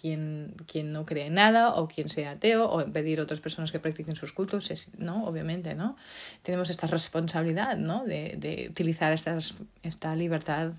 quien, 0.00 0.54
quien 0.66 0.92
no 0.92 1.06
cree 1.06 1.26
en 1.26 1.34
nada 1.34 1.74
o 1.74 1.88
quien 1.88 2.08
sea 2.08 2.32
ateo 2.32 2.68
o 2.68 2.80
impedir 2.82 3.20
a 3.20 3.22
otras 3.22 3.40
personas 3.40 3.72
que 3.72 3.78
practiquen 3.78 4.16
sus 4.16 4.32
cultos, 4.32 4.90
¿no? 4.98 5.24
Obviamente, 5.24 5.74
¿no? 5.74 5.96
Tenemos 6.42 6.70
esta 6.70 6.86
responsabilidad, 6.86 7.76
¿no? 7.76 8.04
De, 8.04 8.36
de 8.38 8.68
utilizar 8.70 9.12
estas, 9.12 9.54
esta 9.82 10.14
libertad 10.16 10.72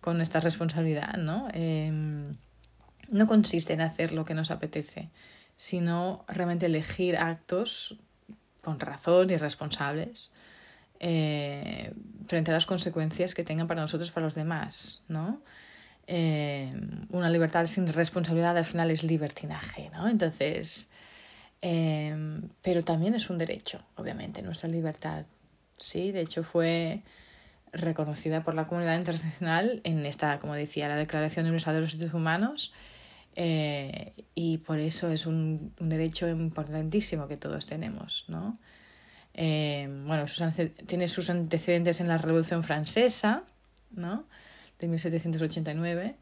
con 0.00 0.20
esta 0.20 0.40
responsabilidad, 0.40 1.14
¿no? 1.14 1.48
Eh, 1.54 1.92
no 3.08 3.26
consiste 3.26 3.74
en 3.74 3.82
hacer 3.82 4.12
lo 4.12 4.24
que 4.24 4.34
nos 4.34 4.50
apetece, 4.50 5.10
sino 5.56 6.24
realmente 6.28 6.66
elegir 6.66 7.16
actos 7.16 7.96
con 8.62 8.80
razón 8.80 9.30
y 9.30 9.36
responsables 9.36 10.32
eh, 11.04 11.92
frente 12.26 12.52
a 12.52 12.54
las 12.54 12.64
consecuencias 12.64 13.34
que 13.34 13.44
tengan 13.44 13.66
para 13.66 13.82
nosotros 13.82 14.10
para 14.12 14.26
los 14.26 14.34
demás, 14.34 15.04
¿no? 15.08 15.40
Eh, 16.14 16.70
una 17.08 17.30
libertad 17.30 17.64
sin 17.64 17.90
responsabilidad 17.90 18.58
al 18.58 18.66
final 18.66 18.90
es 18.90 19.02
libertinaje, 19.02 19.88
¿no? 19.94 20.10
Entonces, 20.10 20.92
eh, 21.62 22.14
pero 22.60 22.82
también 22.82 23.14
es 23.14 23.30
un 23.30 23.38
derecho, 23.38 23.80
obviamente, 23.96 24.42
nuestra 24.42 24.68
libertad, 24.68 25.24
¿sí? 25.78 26.12
De 26.12 26.20
hecho, 26.20 26.44
fue 26.44 27.00
reconocida 27.72 28.44
por 28.44 28.52
la 28.54 28.66
comunidad 28.66 28.98
internacional 28.98 29.80
en 29.84 30.04
esta, 30.04 30.38
como 30.38 30.54
decía, 30.54 30.86
la 30.86 30.96
Declaración 30.96 31.46
Universal 31.46 31.76
de 31.76 31.80
los 31.80 31.96
Derechos 31.96 32.14
Humanos, 32.14 32.74
eh, 33.34 34.12
y 34.34 34.58
por 34.58 34.80
eso 34.80 35.10
es 35.10 35.24
un, 35.24 35.72
derecho 35.78 36.28
importantísimo 36.28 37.26
que 37.26 37.38
todos 37.38 37.64
tenemos, 37.64 38.26
¿no? 38.28 38.58
Eh, 39.32 39.88
bueno, 40.06 40.26
tiene 40.84 41.08
sus 41.08 41.30
antecedentes 41.30 42.02
en 42.02 42.08
la 42.08 42.18
Revolución 42.18 42.64
Francesa, 42.64 43.44
¿no? 43.92 44.26
De 44.82 44.88
1789, 44.88 46.16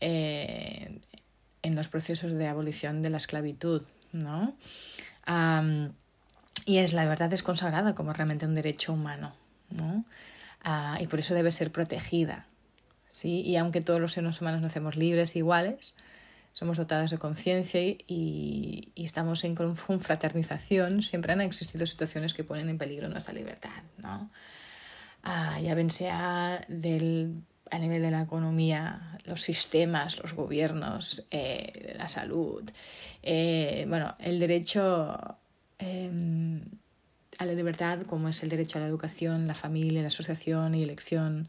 eh, 0.00 0.98
en 1.62 1.74
los 1.76 1.88
procesos 1.88 2.32
de 2.32 2.46
abolición 2.46 3.02
de 3.02 3.10
la 3.10 3.18
esclavitud, 3.18 3.82
¿no? 4.12 4.56
y 6.64 6.78
es 6.78 6.94
la 6.94 7.04
verdad 7.04 7.30
es 7.34 7.42
consagrada 7.42 7.94
como 7.94 8.14
realmente 8.14 8.46
un 8.46 8.54
derecho 8.54 8.94
humano, 8.94 9.34
¿no? 9.68 10.06
Ah, 10.64 10.96
y 11.02 11.06
por 11.06 11.20
eso 11.20 11.34
debe 11.34 11.52
ser 11.52 11.70
protegida, 11.70 12.46
¿sí? 13.12 13.42
Y 13.42 13.56
aunque 13.56 13.82
todos 13.82 14.00
los 14.00 14.14
seres 14.14 14.40
humanos 14.40 14.62
nacemos 14.62 14.96
libres 14.96 15.36
e 15.36 15.40
iguales, 15.40 15.94
somos 16.54 16.78
dotados 16.78 17.10
de 17.10 17.18
conciencia 17.18 17.82
y, 17.82 17.98
y, 18.06 19.04
estamos 19.04 19.44
en 19.44 19.54
confraternización, 19.54 21.02
siempre 21.02 21.34
han 21.34 21.42
existido 21.42 21.86
situaciones 21.86 22.32
que 22.32 22.42
ponen 22.42 22.70
en 22.70 22.78
peligro 22.78 23.10
nuestra 23.10 23.34
libertad, 23.34 23.82
¿no? 23.98 24.30
Ah, 25.22 25.60
ya 25.60 25.74
ven 25.74 25.90
sea 25.90 26.64
del, 26.68 27.42
a 27.70 27.78
nivel 27.78 28.02
de 28.02 28.10
la 28.10 28.22
economía, 28.22 29.18
los 29.24 29.42
sistemas, 29.42 30.18
los 30.22 30.34
gobiernos, 30.34 31.24
eh, 31.30 31.94
la 31.98 32.08
salud, 32.08 32.68
eh, 33.22 33.84
bueno, 33.88 34.14
el 34.18 34.38
derecho 34.38 35.36
eh, 35.78 36.60
a 37.38 37.46
la 37.46 37.52
libertad, 37.52 38.02
como 38.02 38.28
es 38.28 38.42
el 38.42 38.48
derecho 38.48 38.78
a 38.78 38.80
la 38.80 38.88
educación, 38.88 39.46
la 39.46 39.54
familia, 39.54 40.00
la 40.00 40.08
asociación 40.08 40.74
y 40.74 40.82
elección, 40.82 41.48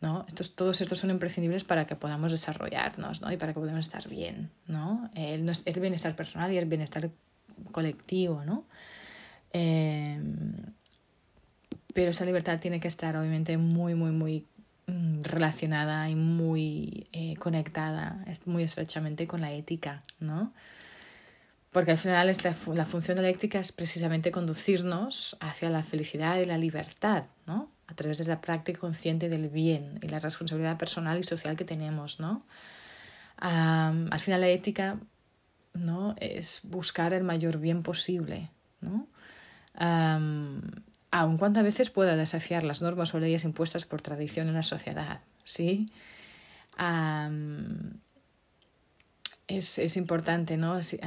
¿no? 0.00 0.24
Estos, 0.28 0.54
todos 0.54 0.80
estos 0.80 0.98
son 0.98 1.10
imprescindibles 1.10 1.64
para 1.64 1.86
que 1.86 1.96
podamos 1.96 2.30
desarrollarnos 2.30 3.22
¿no? 3.22 3.32
y 3.32 3.36
para 3.36 3.52
que 3.54 3.60
podamos 3.60 3.80
estar 3.80 4.08
bien. 4.08 4.50
¿no? 4.66 5.10
El, 5.14 5.50
el 5.64 5.80
bienestar 5.80 6.14
personal 6.14 6.52
y 6.52 6.58
el 6.58 6.66
bienestar 6.66 7.10
colectivo. 7.72 8.44
¿no? 8.44 8.64
Eh, 9.52 10.20
pero 11.94 12.10
esa 12.10 12.26
libertad 12.26 12.60
tiene 12.60 12.78
que 12.78 12.88
estar 12.88 13.16
obviamente 13.16 13.56
muy, 13.56 13.94
muy, 13.94 14.10
muy 14.10 14.44
relacionada 14.86 16.08
y 16.08 16.14
muy 16.14 17.08
eh, 17.12 17.34
conectada 17.36 18.24
muy 18.44 18.62
estrechamente 18.62 19.26
con 19.26 19.40
la 19.40 19.52
ética, 19.52 20.04
¿no? 20.20 20.52
Porque 21.72 21.90
al 21.90 21.98
final 21.98 22.32
la 22.74 22.84
función 22.86 23.16
de 23.16 23.22
la 23.22 23.28
ética 23.28 23.58
es 23.58 23.72
precisamente 23.72 24.30
conducirnos 24.30 25.36
hacia 25.40 25.68
la 25.68 25.82
felicidad 25.82 26.38
y 26.38 26.46
la 26.46 26.56
libertad, 26.56 27.26
¿no? 27.46 27.70
a 27.86 27.94
través 27.94 28.18
de 28.18 28.24
la 28.24 28.40
práctica 28.40 28.80
consciente 28.80 29.28
del 29.28 29.48
bien 29.48 29.98
y 30.02 30.08
la 30.08 30.18
responsabilidad 30.18 30.78
personal 30.78 31.18
y 31.18 31.22
social 31.22 31.56
que 31.56 31.64
tenemos, 31.64 32.18
¿no? 32.18 32.42
al 33.36 34.20
final 34.20 34.40
la 34.40 34.48
ética 34.48 34.98
¿no? 35.74 36.14
es 36.18 36.62
buscar 36.64 37.12
el 37.12 37.24
mayor 37.24 37.58
bien 37.58 37.82
posible, 37.82 38.50
¿no? 38.80 39.06
Aun 41.10 41.38
cuantas 41.38 41.64
veces 41.64 41.90
pueda 41.90 42.16
desafiar 42.16 42.64
las 42.64 42.82
normas 42.82 43.14
o 43.14 43.18
leyes 43.18 43.44
impuestas 43.44 43.84
por 43.84 44.02
tradición 44.02 44.48
en 44.48 44.54
la 44.54 44.62
sociedad, 44.62 45.20
¿sí? 45.44 45.88
es, 49.48 49.78
es, 49.78 49.96
importante, 49.96 50.56
¿no? 50.56 50.82
Si, 50.82 50.98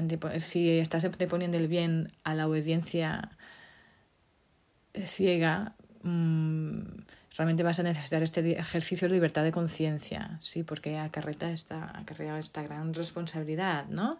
estás 0.79 1.05
anteponiendo 1.05 1.57
el 1.57 1.67
bien 1.67 2.11
a 2.23 2.33
la 2.33 2.47
obediencia 2.47 3.37
ciega, 5.05 5.75
Mm, 6.01 6.81
realmente 7.35 7.63
vas 7.63 7.79
a 7.79 7.83
necesitar 7.83 8.23
este 8.23 8.57
ejercicio 8.57 9.07
de 9.07 9.13
libertad 9.13 9.43
de 9.43 9.51
conciencia, 9.51 10.39
¿sí? 10.41 10.63
Porque 10.63 10.97
acarrea 10.97 11.51
esta, 11.51 11.97
acarrea 11.97 12.39
esta 12.39 12.63
gran 12.63 12.93
responsabilidad, 12.93 13.85
¿no? 13.87 14.19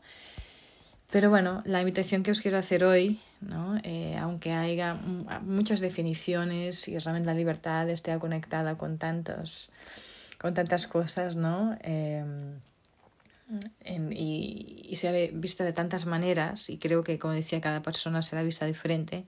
Pero 1.11 1.29
bueno, 1.29 1.63
la 1.65 1.79
invitación 1.79 2.21
que 2.21 2.31
os 2.31 2.41
quiero 2.41 2.57
hacer 2.57 2.83
hoy, 2.83 3.19
¿no? 3.41 3.79
Eh, 3.83 4.15
aunque 4.17 4.51
haya 4.51 4.93
muchas 4.93 5.79
definiciones 5.79 6.87
y 6.87 6.97
realmente 6.99 7.27
la 7.27 7.33
libertad 7.33 7.89
esté 7.89 8.17
conectada 8.19 8.77
con, 8.77 8.99
tantos, 8.99 9.71
con 10.37 10.53
tantas 10.53 10.85
cosas, 10.85 11.35
¿no? 11.35 11.75
Eh, 11.81 12.23
y, 14.11 14.85
y, 14.87 14.95
se 14.97 15.11
ve 15.11 15.31
vista 15.33 15.63
de 15.63 15.73
tantas 15.73 16.05
maneras, 16.05 16.69
y 16.69 16.77
creo 16.77 17.03
que, 17.03 17.17
como 17.17 17.33
decía, 17.33 17.59
cada 17.59 17.81
persona 17.81 18.21
será 18.21 18.43
vista 18.43 18.67
diferente. 18.67 19.25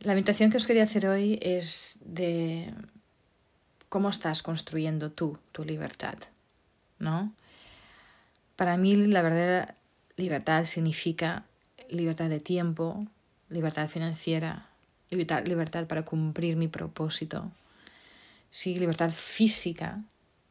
La 0.00 0.12
invitación 0.12 0.50
que 0.50 0.56
os 0.56 0.66
quería 0.66 0.82
hacer 0.82 1.06
hoy 1.06 1.38
es 1.40 2.00
de 2.04 2.74
cómo 3.88 4.08
estás 4.08 4.42
construyendo 4.42 5.12
tú 5.12 5.38
tu 5.52 5.64
libertad, 5.64 6.16
¿no? 6.98 7.32
Para 8.56 8.76
mí 8.76 8.96
la 8.96 9.22
verdadera 9.22 9.77
libertad 10.18 10.66
significa 10.66 11.44
libertad 11.88 12.28
de 12.28 12.40
tiempo, 12.40 13.06
libertad 13.48 13.88
financiera, 13.88 14.68
libertad, 15.10 15.46
libertad 15.46 15.86
para 15.86 16.04
cumplir 16.04 16.56
mi 16.56 16.68
propósito, 16.68 17.50
sí, 18.50 18.78
libertad 18.78 19.10
física, 19.10 20.02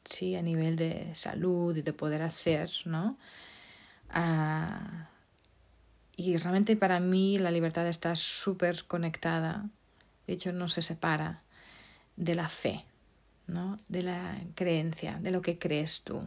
sí, 0.06 0.36
a 0.36 0.42
nivel 0.42 0.78
de 0.78 1.14
salud 1.14 1.76
y 1.76 1.82
de 1.84 1.94
poder 1.94 2.22
hacer, 2.24 2.72
¿no? 2.86 3.18
Ah, 4.10 5.10
y 6.16 6.38
realmente 6.38 6.76
para 6.76 7.00
mí 7.00 7.38
la 7.38 7.52
libertad 7.52 7.88
está 7.88 8.16
súper 8.16 8.86
conectada, 8.86 9.66
de 10.26 10.34
hecho 10.34 10.54
no 10.54 10.70
se 10.70 10.82
separa 10.82 11.44
de 12.16 12.36
la 12.36 12.48
fe, 12.48 12.86
¿no? 13.46 13.78
De 13.90 14.02
la 14.02 14.40
creencia, 14.56 15.20
de 15.22 15.32
lo 15.32 15.42
que 15.42 15.60
crees 15.60 16.04
tú. 16.04 16.24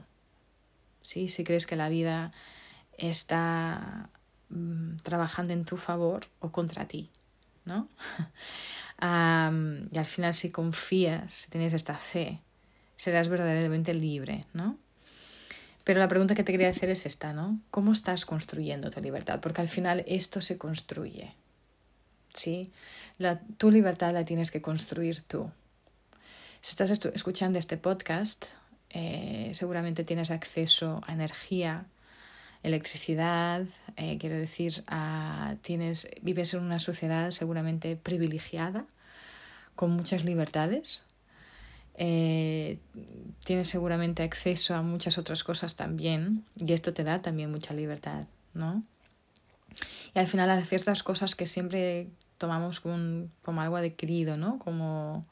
¿Sí? 1.03 1.29
Si 1.29 1.45
crees 1.45 1.67
que 1.67 1.77
la 1.77 1.89
vida 1.89 2.31
está 3.01 4.11
mm, 4.49 4.97
trabajando 5.03 5.53
en 5.53 5.65
tu 5.65 5.77
favor 5.77 6.27
o 6.41 6.51
contra 6.53 6.87
ti, 6.87 7.11
¿no? 7.65 7.89
y 9.01 9.99
al 9.99 10.07
final 10.07 10.35
si 10.35 10.51
confías, 10.51 11.33
si 11.33 11.51
tienes 11.51 11.73
esta 11.73 11.95
fe, 11.95 12.41
serás 12.97 13.29
verdaderamente 13.29 13.95
libre, 13.95 14.45
¿no? 14.53 14.77
Pero 15.85 16.01
la 16.01 16.09
pregunta 16.09 16.35
que 16.35 16.45
te 16.45 16.53
quería 16.53 16.69
hacer 16.69 16.91
es 16.91 17.07
esta, 17.07 17.33
¿no? 17.33 17.59
¿Cómo 17.71 17.93
estás 17.93 18.27
construyendo 18.27 18.91
tu 18.91 19.01
libertad? 19.01 19.41
Porque 19.41 19.63
al 19.63 19.69
final 19.69 20.05
esto 20.07 20.41
se 20.41 20.59
construye, 20.59 21.35
¿sí? 22.35 22.71
La, 23.19 23.41
tu 23.57 23.71
libertad 23.71 24.13
la 24.13 24.25
tienes 24.25 24.51
que 24.51 24.61
construir 24.61 25.23
tú. 25.23 25.51
Si 26.61 26.73
estás 26.73 26.91
escuchando 26.91 27.59
este 27.59 27.79
podcast, 27.79 28.45
eh, 28.91 29.51
seguramente 29.55 30.05
tienes 30.05 30.31
acceso 30.31 31.01
a 31.07 31.15
energía, 31.15 31.87
electricidad, 32.63 33.65
eh, 33.97 34.19
quiero 34.19 34.37
decir, 34.37 34.85
tienes, 35.63 36.11
vives 36.23 36.55
en 36.55 36.61
una 36.61 36.81
sociedad 36.81 37.31
seguramente 37.31 37.97
privilegiada, 37.97 38.85
con 39.77 39.93
muchas 39.93 40.25
libertades. 40.25 41.03
Eh, 41.95 42.79
tienes 43.45 43.69
seguramente 43.69 44.23
acceso 44.23 44.75
a 44.75 44.83
muchas 44.83 45.19
otras 45.19 45.45
cosas 45.45 45.77
también 45.77 46.45
y 46.57 46.73
esto 46.73 46.95
te 46.95 47.05
da 47.05 47.21
también 47.21 47.51
mucha 47.51 47.75
libertad, 47.75 48.27
¿no? 48.55 48.83
Y 50.15 50.19
al 50.19 50.27
final 50.27 50.51
hay 50.51 50.65
ciertas 50.65 51.03
cosas 51.03 51.35
que 51.35 51.47
siempre 51.47 52.09
tomamos 52.39 52.81
como, 52.81 53.29
como 53.43 53.61
algo 53.61 53.77
adquirido, 53.77 54.37
¿no? 54.37 54.59
Como 54.59 55.25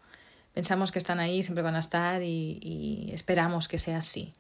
pensamos 0.53 0.93
que 0.93 0.99
están 0.99 1.21
ahí, 1.21 1.43
siempre 1.43 1.63
van 1.63 1.77
a 1.77 1.81
estar 1.81 2.23
y, 2.23 3.11
esperamos 3.13 3.69
que 3.69 3.79
sea 3.79 3.99
así. 3.99 4.33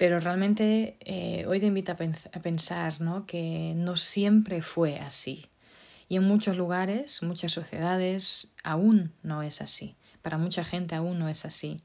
Pero 0.00 0.18
realmente 0.18 0.96
eh, 1.00 1.44
hoy 1.46 1.60
te 1.60 1.66
invito 1.66 1.92
a, 1.92 1.96
pensar 2.40 3.02
¿no? 3.02 3.26
que 3.26 3.74
no 3.76 3.96
siempre 3.96 4.62
fue 4.62 4.98
así. 4.98 5.44
Y 6.08 6.16
en 6.16 6.24
muchos 6.24 6.56
lugares, 6.56 7.22
muchas 7.22 7.52
sociedades, 7.52 8.50
aún 8.64 9.12
no 9.22 9.42
es 9.42 9.60
así. 9.60 9.96
Para 10.22 10.38
mucha 10.38 10.64
gente 10.64 10.94
aún 10.94 11.18
no 11.18 11.28
es 11.28 11.44
así. 11.44 11.82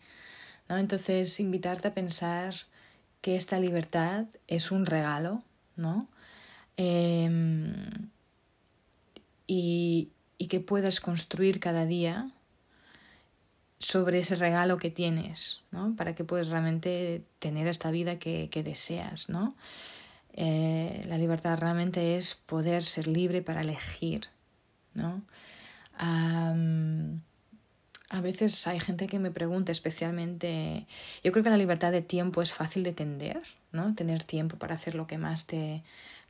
¿no? 0.70 0.78
Entonces, 0.78 1.42
invitarte 1.42 1.90
a 1.90 1.94
pensar 1.94 2.56
que 3.20 3.36
esta 3.36 3.60
libertad 3.60 4.28
es 4.48 4.72
un 4.72 4.86
regalo, 4.86 5.44
¿no? 5.76 6.08
Em, 6.78 8.08
y, 9.46 10.14
y 10.38 10.48
que 10.48 10.62
puedes 10.62 11.02
construir 11.02 11.60
cada 11.60 11.86
día 11.86 12.32
sobre 13.86 14.20
ese 14.20 14.36
regalo 14.36 14.78
que 14.78 14.90
tienes, 14.90 15.64
¿no? 15.72 15.96
Para 15.96 16.16
que 16.16 16.24
puedas 16.24 16.50
realmente 16.50 17.24
tener 17.38 17.68
esta 17.68 17.92
vida 17.92 18.18
que, 18.18 18.50
deseas, 18.64 19.30
¿no? 19.30 19.56
Eh, 20.34 21.06
la 21.08 21.18
libertad 21.18 21.58
realmente 21.60 22.18
es 22.18 22.34
poder 22.34 22.84
ser 22.84 23.08
libre 23.08 23.42
para 23.42 23.62
elegir, 23.62 24.28
¿no? 24.94 25.22
a 25.98 26.52
veces 28.22 28.68
hay 28.68 28.82
gente 28.82 29.08
que 29.08 29.18
me 29.18 29.32
pregunta 29.32 29.72
especialmente, 29.72 30.88
yo 31.24 31.32
creo 31.32 31.44
que 31.44 31.50
la 31.50 31.58
libertad 31.58 31.94
de 31.94 32.02
tiempo 32.02 32.42
es 32.42 32.52
fácil 32.52 32.84
de 32.84 32.90
entender, 32.90 33.42
¿no? 33.72 33.96
Tener 33.96 34.24
tiempo 34.24 34.58
para 34.58 34.76
hacer 34.76 34.96
lo 34.96 35.08
que 35.08 35.18
más 35.18 35.48
te, 35.48 35.84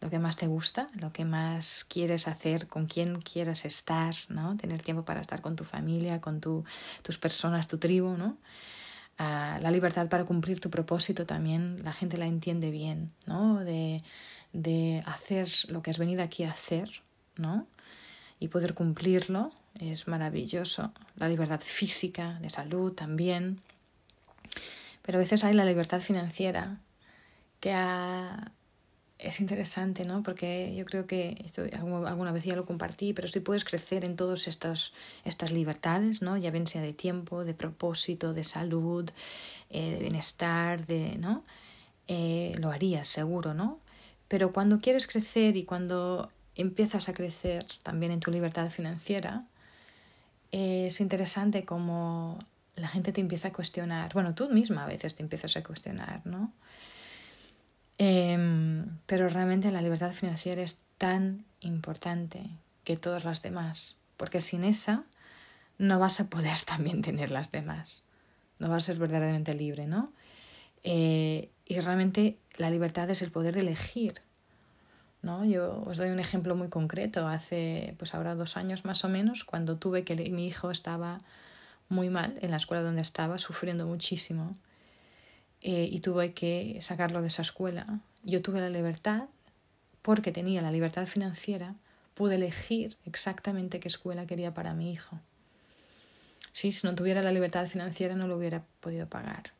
lo 0.05 0.11
que 0.11 0.19
más 0.19 0.37
te 0.37 0.45
gusta, 0.45 0.87
lo 0.93 1.11
que 1.11 1.25
más 1.25 1.83
quieres 1.83 2.27
hacer, 2.27 2.67
con 2.67 2.85
quién 2.85 3.21
quieres 3.21 3.65
estar, 3.65 4.13
¿no? 4.29 4.55
Tener 4.55 4.83
tiempo 4.83 5.03
para 5.03 5.19
estar 5.19 5.41
con 5.41 5.55
tu 5.55 5.63
familia, 5.63 6.21
con 6.21 6.41
tu, 6.41 6.63
tus 7.01 7.17
personas, 7.17 7.67
tu 7.67 7.79
tribu, 7.79 8.15
¿no? 8.15 8.37
Ah, 9.17 9.57
la 9.63 9.71
libertad 9.71 10.07
para 10.07 10.23
cumplir 10.25 10.59
tu 10.59 10.69
propósito 10.69 11.25
también 11.25 11.83
la 11.83 11.91
gente 11.91 12.19
la 12.19 12.27
entiende 12.27 12.69
bien, 12.69 13.13
¿no? 13.25 13.63
De, 13.63 14.03
de 14.53 15.01
hacer 15.07 15.49
lo 15.69 15.81
que 15.81 15.89
has 15.89 15.97
venido 15.97 16.21
aquí 16.21 16.43
a 16.43 16.51
hacer, 16.51 17.01
¿no? 17.35 17.65
Y 18.39 18.49
poder 18.49 18.75
cumplirlo 18.75 19.53
es 19.79 20.07
maravilloso. 20.07 20.93
La 21.15 21.27
libertad 21.27 21.61
física, 21.61 22.37
de 22.41 22.51
salud 22.51 22.93
también. 22.93 23.59
Pero 25.01 25.17
a 25.17 25.21
veces 25.21 25.43
hay 25.43 25.55
la 25.55 25.65
libertad 25.65 25.99
financiera 25.99 26.77
que 27.59 27.73
ha, 27.73 28.51
es 29.17 29.39
interesante, 29.39 30.05
¿no? 30.05 30.23
Porque 30.23 30.73
yo 30.75 30.85
creo 30.85 31.07
que 31.07 31.41
esto 31.45 31.63
alguna 31.81 32.31
vez 32.31 32.43
ya 32.43 32.55
lo 32.55 32.65
compartí, 32.65 33.13
pero 33.13 33.27
si 33.27 33.39
puedes 33.39 33.63
crecer 33.63 34.03
en 34.03 34.15
todas 34.15 34.47
estas, 34.47 34.93
estas 35.23 35.51
libertades, 35.51 36.21
¿no? 36.21 36.37
Ya 36.37 36.51
ven 36.51 36.67
sea 36.67 36.81
de 36.81 36.93
tiempo, 36.93 37.45
de 37.45 37.53
propósito, 37.53 38.33
de 38.33 38.43
salud, 38.43 39.09
eh, 39.69 39.91
de 39.91 39.99
bienestar, 39.99 40.85
de, 40.85 41.17
¿no? 41.17 41.43
Eh, 42.07 42.53
lo 42.59 42.71
harías 42.71 43.07
seguro, 43.07 43.53
¿no? 43.53 43.79
Pero 44.27 44.51
cuando 44.51 44.79
quieres 44.81 45.07
crecer 45.07 45.55
y 45.55 45.63
cuando 45.63 46.29
empiezas 46.55 47.09
a 47.09 47.13
crecer 47.13 47.65
también 47.83 48.11
en 48.11 48.19
tu 48.19 48.31
libertad 48.31 48.69
financiera, 48.69 49.45
es 50.51 51.01
interesante 51.01 51.65
como 51.65 52.39
la 52.75 52.87
gente 52.87 53.11
te 53.11 53.21
empieza 53.21 53.49
a 53.49 53.53
cuestionar, 53.53 54.13
bueno, 54.13 54.35
tú 54.35 54.49
misma 54.49 54.83
a 54.83 54.87
veces 54.87 55.15
te 55.15 55.23
empiezas 55.23 55.55
a 55.57 55.63
cuestionar, 55.63 56.21
¿no? 56.25 56.51
Em, 57.97 58.97
pero 59.05 59.29
realmente 59.29 59.71
la 59.71 59.81
libertad 59.81 60.11
financiera 60.11 60.61
es 60.61 60.83
tan 60.97 61.45
importante 61.61 62.49
que 62.83 62.97
todas 62.97 63.23
las 63.23 63.41
demás, 63.41 63.97
porque 64.17 64.41
sin 64.41 64.63
esa 64.63 65.03
no 65.77 65.99
vas 65.99 66.19
a 66.19 66.29
poder 66.29 66.59
también 66.65 67.01
tener 67.01 67.31
las 67.31 67.51
demás, 67.51 68.07
no 68.59 68.69
vas 68.69 68.83
a 68.83 68.87
ser 68.87 68.97
verdaderamente 68.97 69.53
libre, 69.53 69.87
¿no? 69.87 70.11
Eh, 70.83 71.49
y 71.65 71.79
realmente 71.79 72.37
la 72.57 72.69
libertad 72.69 73.09
es 73.09 73.21
el 73.21 73.31
poder 73.31 73.55
de 73.55 73.61
elegir, 73.61 74.21
¿no? 75.21 75.43
Yo 75.43 75.83
os 75.87 75.97
doy 75.97 76.09
un 76.09 76.19
ejemplo 76.19 76.55
muy 76.55 76.69
concreto. 76.69 77.27
Hace, 77.27 77.95
pues 77.97 78.13
ahora 78.13 78.35
dos 78.35 78.55
años 78.55 78.85
más 78.85 79.03
o 79.03 79.09
menos, 79.09 79.43
cuando 79.43 79.77
tuve 79.77 80.03
que 80.03 80.15
mi 80.29 80.45
hijo 80.45 80.69
estaba 80.69 81.21
muy 81.89 82.09
mal 82.09 82.37
en 82.41 82.51
la 82.51 82.57
escuela 82.57 82.83
donde 82.83 83.01
estaba, 83.01 83.39
sufriendo 83.39 83.87
muchísimo, 83.87 84.55
eh, 85.61 85.87
y 85.91 85.99
tuve 85.99 86.33
que 86.33 86.79
sacarlo 86.81 87.21
de 87.21 87.27
esa 87.27 87.41
escuela. 87.41 87.99
Yo 88.23 88.41
tuve 88.41 88.59
la 88.59 88.69
libertad, 88.69 89.25
porque 90.01 90.31
tenía 90.31 90.61
la 90.61 90.71
libertad 90.71 91.07
financiera, 91.07 91.75
pude 92.13 92.35
elegir 92.35 92.97
exactamente 93.05 93.79
qué 93.79 93.87
escuela 93.87 94.25
quería 94.25 94.53
para 94.53 94.73
mi 94.73 94.91
hijo. 94.91 95.19
Sí, 96.53 96.71
si 96.71 96.87
no 96.87 96.95
tuviera 96.95 97.21
la 97.21 97.31
libertad 97.31 97.67
financiera 97.67 98.15
no 98.15 98.27
lo 98.27 98.37
hubiera 98.37 98.63
podido 98.79 99.07
pagar. 99.07 99.51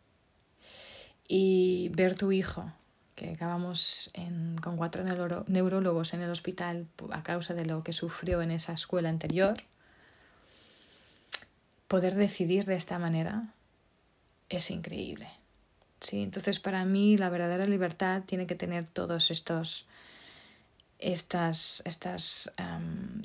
Y 1.28 1.90
ver 1.94 2.16
tu 2.16 2.32
hijo, 2.32 2.72
que 3.16 3.32
acabamos 3.32 4.14
con 4.62 4.78
cuatro 4.78 5.04
neurólogos 5.48 6.14
en 6.14 6.22
el 6.22 6.30
hospital 6.30 6.88
a 7.12 7.24
causa 7.24 7.54
de 7.54 7.66
lo 7.66 7.84
que 7.84 7.94
sufrió 7.94 8.42
en 8.42 8.52
esa 8.52 8.74
escuela 8.74 9.10
anterior, 9.10 9.58
poder 11.88 12.16
decidir 12.16 12.66
de 12.66 12.76
esta 12.76 13.00
manera 13.00 13.54
es 14.50 14.70
increíble. 14.72 15.30
¿Sí? 16.06 16.22
Entonces, 16.22 16.60
para 16.60 16.86
mí, 16.86 17.18
la 17.18 17.30
verdadera 17.30 17.66
libertad 17.66 18.24
tiene 18.26 18.46
que 18.46 18.56
tener 18.56 18.88
todos 18.88 19.32
estos, 19.32 19.88
estas, 21.00 21.82
estas, 21.86 22.54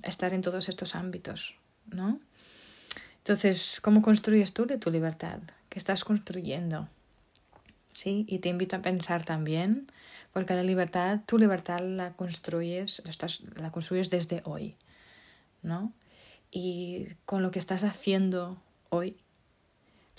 estar 0.03 0.33
en 0.33 0.43
todos 0.43 0.69
estos 0.69 0.95
ámbitos, 0.95 1.57
¿no? 1.87 2.21
Entonces, 3.19 3.81
¿cómo 3.83 4.01
construyes 4.01 4.55
tú 4.55 4.67
de 4.67 4.79
tu 4.79 4.91
libertad? 4.91 5.41
¿Qué 5.69 5.79
estás 5.79 6.05
construyendo? 6.05 6.89
¿Sí? 7.93 8.25
Y 8.29 8.39
te 8.39 8.49
invito 8.49 8.77
a 8.77 8.83
pensar 8.83 9.25
también, 9.25 9.87
porque 10.33 10.55
la 10.55 10.63
libertad, 10.63 11.21
tu 11.27 11.37
libertad 11.37 11.81
la 11.81 12.15
construyes, 12.15 13.03
estás, 13.07 13.43
la 13.57 13.71
construyes 13.71 14.09
desde 14.09 14.41
hoy, 14.45 14.75
¿no? 15.63 15.93
Y 16.51 17.09
con 17.27 17.43
lo 17.43 17.51
que 17.51 17.59
estás 17.59 17.85
haciendo 17.85 18.61
hoy, 18.89 19.17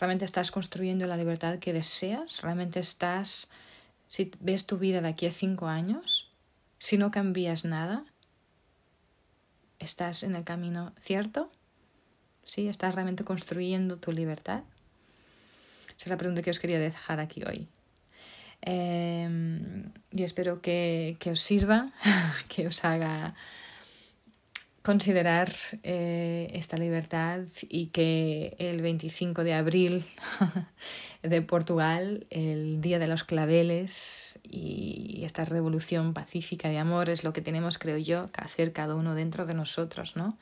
realmente 0.02 0.26
estás 0.26 0.50
construyendo 0.50 1.06
la 1.06 1.16
libertad 1.16 1.60
que 1.60 1.74
deseas, 1.74 2.42
realmente 2.42 2.80
estás 2.80 3.52
si 4.08 4.32
ves 4.40 4.66
tu 4.66 4.80
vida 4.80 5.00
de 5.00 5.10
aquí 5.10 5.28
a 5.28 5.32
cinco 5.32 5.68
años, 5.68 6.28
si 6.80 6.98
no 6.98 7.12
cambias 7.12 7.66
nada, 7.66 8.04
¿estás 9.78 10.24
en 10.24 10.36
el 10.36 10.44
camino 10.44 10.92
cierto? 11.00 11.52
¿Sí? 12.44 12.68
¿Estás 12.68 12.96
realmente 12.96 13.24
construyendo 13.24 13.98
tu 13.98 14.12
libertad? 14.12 14.64
Esa 15.90 16.06
es 16.06 16.08
la 16.08 16.18
pregunta 16.18 16.42
que 16.42 16.50
os 16.50 16.60
quería 16.60 16.80
dejar 16.80 17.20
aquí 17.20 17.44
hoy. 17.44 17.68
Em, 18.62 19.92
y 20.12 20.24
espero 20.24 20.64
que, 20.64 21.16
que, 21.20 21.30
os 21.30 21.42
sirva, 21.42 21.92
que 22.50 22.66
os 22.66 22.84
haga 22.84 23.36
considerar 24.84 25.52
eh, 25.84 26.50
esta 26.54 26.78
libertad 26.78 27.42
y 27.70 27.88
que 27.88 28.56
el 28.58 28.82
25 28.82 29.44
de 29.44 29.54
abril 29.54 30.06
de 31.24 31.42
Portugal, 31.42 32.26
el 32.30 32.82
Día 32.82 32.98
de 32.98 33.08
los 33.08 33.24
Claveles 33.24 34.40
y 34.44 35.22
esta 35.24 35.46
revolución 35.46 36.14
pacífica 36.14 36.70
de 36.70 36.80
amor 36.80 37.10
es 37.10 37.24
lo 37.24 37.32
que 37.32 37.42
tenemos, 37.42 37.78
creo 37.78 37.98
yo, 37.98 38.32
que 38.32 38.42
hacer 38.42 38.74
cada 38.74 38.96
uno 38.96 39.14
dentro 39.14 39.46
de 39.46 39.54
nosotros, 39.54 40.16
¿no? 40.16 40.38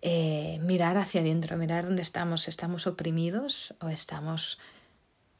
Eh, 0.00 0.60
mirar 0.62 0.96
hacia 0.96 1.22
adentro, 1.22 1.56
mirar 1.56 1.86
dónde 1.86 2.02
estamos, 2.02 2.46
¿estamos 2.46 2.86
oprimidos 2.86 3.74
o 3.80 3.88
estamos 3.88 4.60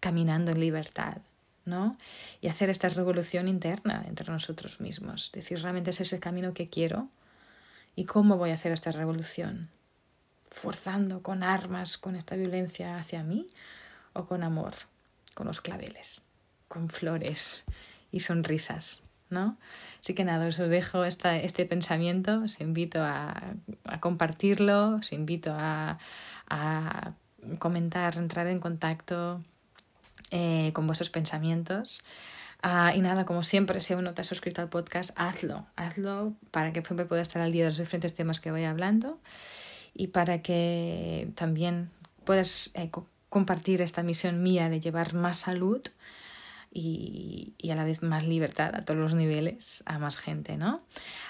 caminando 0.01 0.51
en 0.51 0.61
libertad? 0.61 1.19
¿no? 1.65 1.97
Y 2.41 2.49
hacer 2.49 2.71
esta 2.71 2.89
revolución 2.89 3.47
interna 3.47 4.05
entre 4.09 4.33
nosotros 4.33 4.81
mismos, 4.81 5.31
decir, 5.33 5.61
realmente 5.61 5.91
es 5.91 6.01
ese 6.01 6.19
camino 6.19 6.55
que 6.55 6.71
quiero, 6.71 7.09
¿Y 7.99 8.05
cómo 8.05 8.37
voy 8.37 8.51
a 8.51 8.55
hacer 8.55 8.71
esta 8.71 8.93
revolución? 8.93 9.71
¿Forzando 10.53 11.21
con 11.21 11.43
armas, 11.43 11.99
con 11.99 12.15
esta 12.15 12.37
violencia 12.37 12.97
hacia 12.97 13.25
mí? 13.25 13.49
¿O 14.13 14.25
con 14.27 14.45
amor, 14.45 14.75
con 15.35 15.49
los 15.49 15.61
claveles, 15.61 16.25
con 16.69 16.91
flores 16.91 17.65
y 18.13 18.21
sonrisas? 18.21 19.03
¿no? 19.31 19.59
Así 20.01 20.15
que 20.15 20.23
nada, 20.23 20.47
os 20.47 20.59
dejo 20.59 21.05
esta, 21.05 21.39
este 21.39 21.67
pensamiento, 21.67 22.43
os 22.45 22.61
invito 22.61 23.03
a, 23.03 23.55
compartirlo, 23.99 24.99
os 24.99 25.13
invito 25.13 25.53
a, 25.59 25.99
a, 26.49 27.15
comentar, 27.59 28.17
entrar 28.17 28.47
en 28.47 28.61
contacto 28.61 29.43
eh, 30.31 30.71
con 30.73 30.87
vuestros 30.87 31.11
pensamientos. 31.11 32.05
Ah, 32.63 32.93
y 32.95 33.01
nada, 33.01 33.25
como 33.25 33.43
siempre, 33.45 33.81
si 33.81 33.93
aún 33.93 34.05
no 34.05 34.15
te 34.15 34.23
has 34.23 34.27
suscrito 34.27 34.61
al 34.61 34.69
podcast, 34.69 35.13
hazlo, 35.17 35.67
hazlo 35.77 36.35
para 36.51 36.73
que 36.73 36.83
siempre 36.83 37.07
puedas 37.07 37.29
estar 37.29 37.41
al 37.41 37.53
día 37.53 37.65
de 37.65 37.71
los 37.71 37.79
diferentes 37.79 38.15
temas 38.15 38.41
que 38.41 38.51
voy 38.51 38.65
hablando 38.65 39.21
y 39.95 40.09
para 40.09 40.43
que 40.43 41.31
también 41.37 41.91
puedas 42.25 42.73
eh, 42.75 42.91
compartir 43.29 43.81
esta 43.81 44.03
misión 44.03 44.43
mía 44.43 44.69
de 44.69 44.81
llevar 44.81 45.15
más 45.15 45.39
salud 45.39 45.83
y, 46.71 47.55
y, 47.59 47.71
a 47.71 47.75
la 47.75 47.85
vez 47.85 48.03
más 48.03 48.27
libertad 48.27 48.75
a 48.75 48.85
todos 48.85 49.01
los 49.01 49.15
niveles 49.15 49.83
a 49.87 49.99
más 49.99 50.19
gente, 50.19 50.57
¿no? 50.57 50.83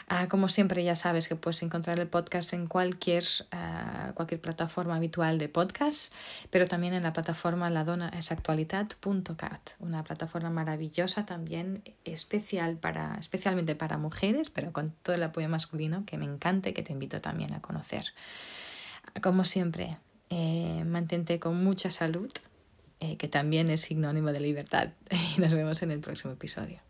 Ah, 0.08 0.26
como 0.28 0.48
siempre 0.48 0.82
ya 0.82 0.96
sabes 0.96 1.28
que 1.28 1.36
puedes 1.36 1.62
encontrar 1.62 2.00
el 2.00 2.08
podcast 2.08 2.52
en 2.54 2.66
cualquier, 2.66 3.24
uh, 3.52 4.12
cualquier 4.14 4.40
plataforma 4.40 4.96
habitual 4.96 5.38
de 5.38 5.48
podcast, 5.48 6.14
pero 6.50 6.66
también 6.66 6.94
en 6.94 7.02
la 7.02 7.12
plataforma 7.12 7.70
ladonaesactualidad.cat, 7.70 9.70
una 9.80 10.02
plataforma 10.04 10.50
maravillosa 10.50 11.26
también 11.26 11.82
especial 12.04 12.76
para, 12.76 13.16
especialmente 13.20 13.74
para 13.74 13.98
mujeres, 13.98 14.50
pero 14.50 14.72
con 14.72 14.92
todo 15.02 15.14
el 15.14 15.22
apoyo 15.22 15.48
masculino 15.48 16.04
que 16.06 16.18
me 16.18 16.24
encanta 16.24 16.70
y 16.70 16.72
que 16.72 16.82
te 16.82 16.92
invito 16.92 17.20
también 17.20 17.52
a 17.52 17.60
conocer. 17.60 18.06
Como 19.22 19.44
siempre, 19.44 19.98
eh, 20.30 20.84
mantente 20.86 21.38
con 21.38 21.62
mucha 21.62 21.90
salud 21.90 22.30
eh, 23.00 23.16
que 23.16 23.28
también 23.28 23.70
es 23.70 23.82
sinónimo 23.82 24.32
de 24.32 24.40
libertad. 24.40 24.88
Y 25.36 25.40
nos 25.40 25.54
vemos 25.54 25.82
en 25.82 25.90
el 25.90 26.00
próximo 26.00 26.32
episodio. 26.34 26.80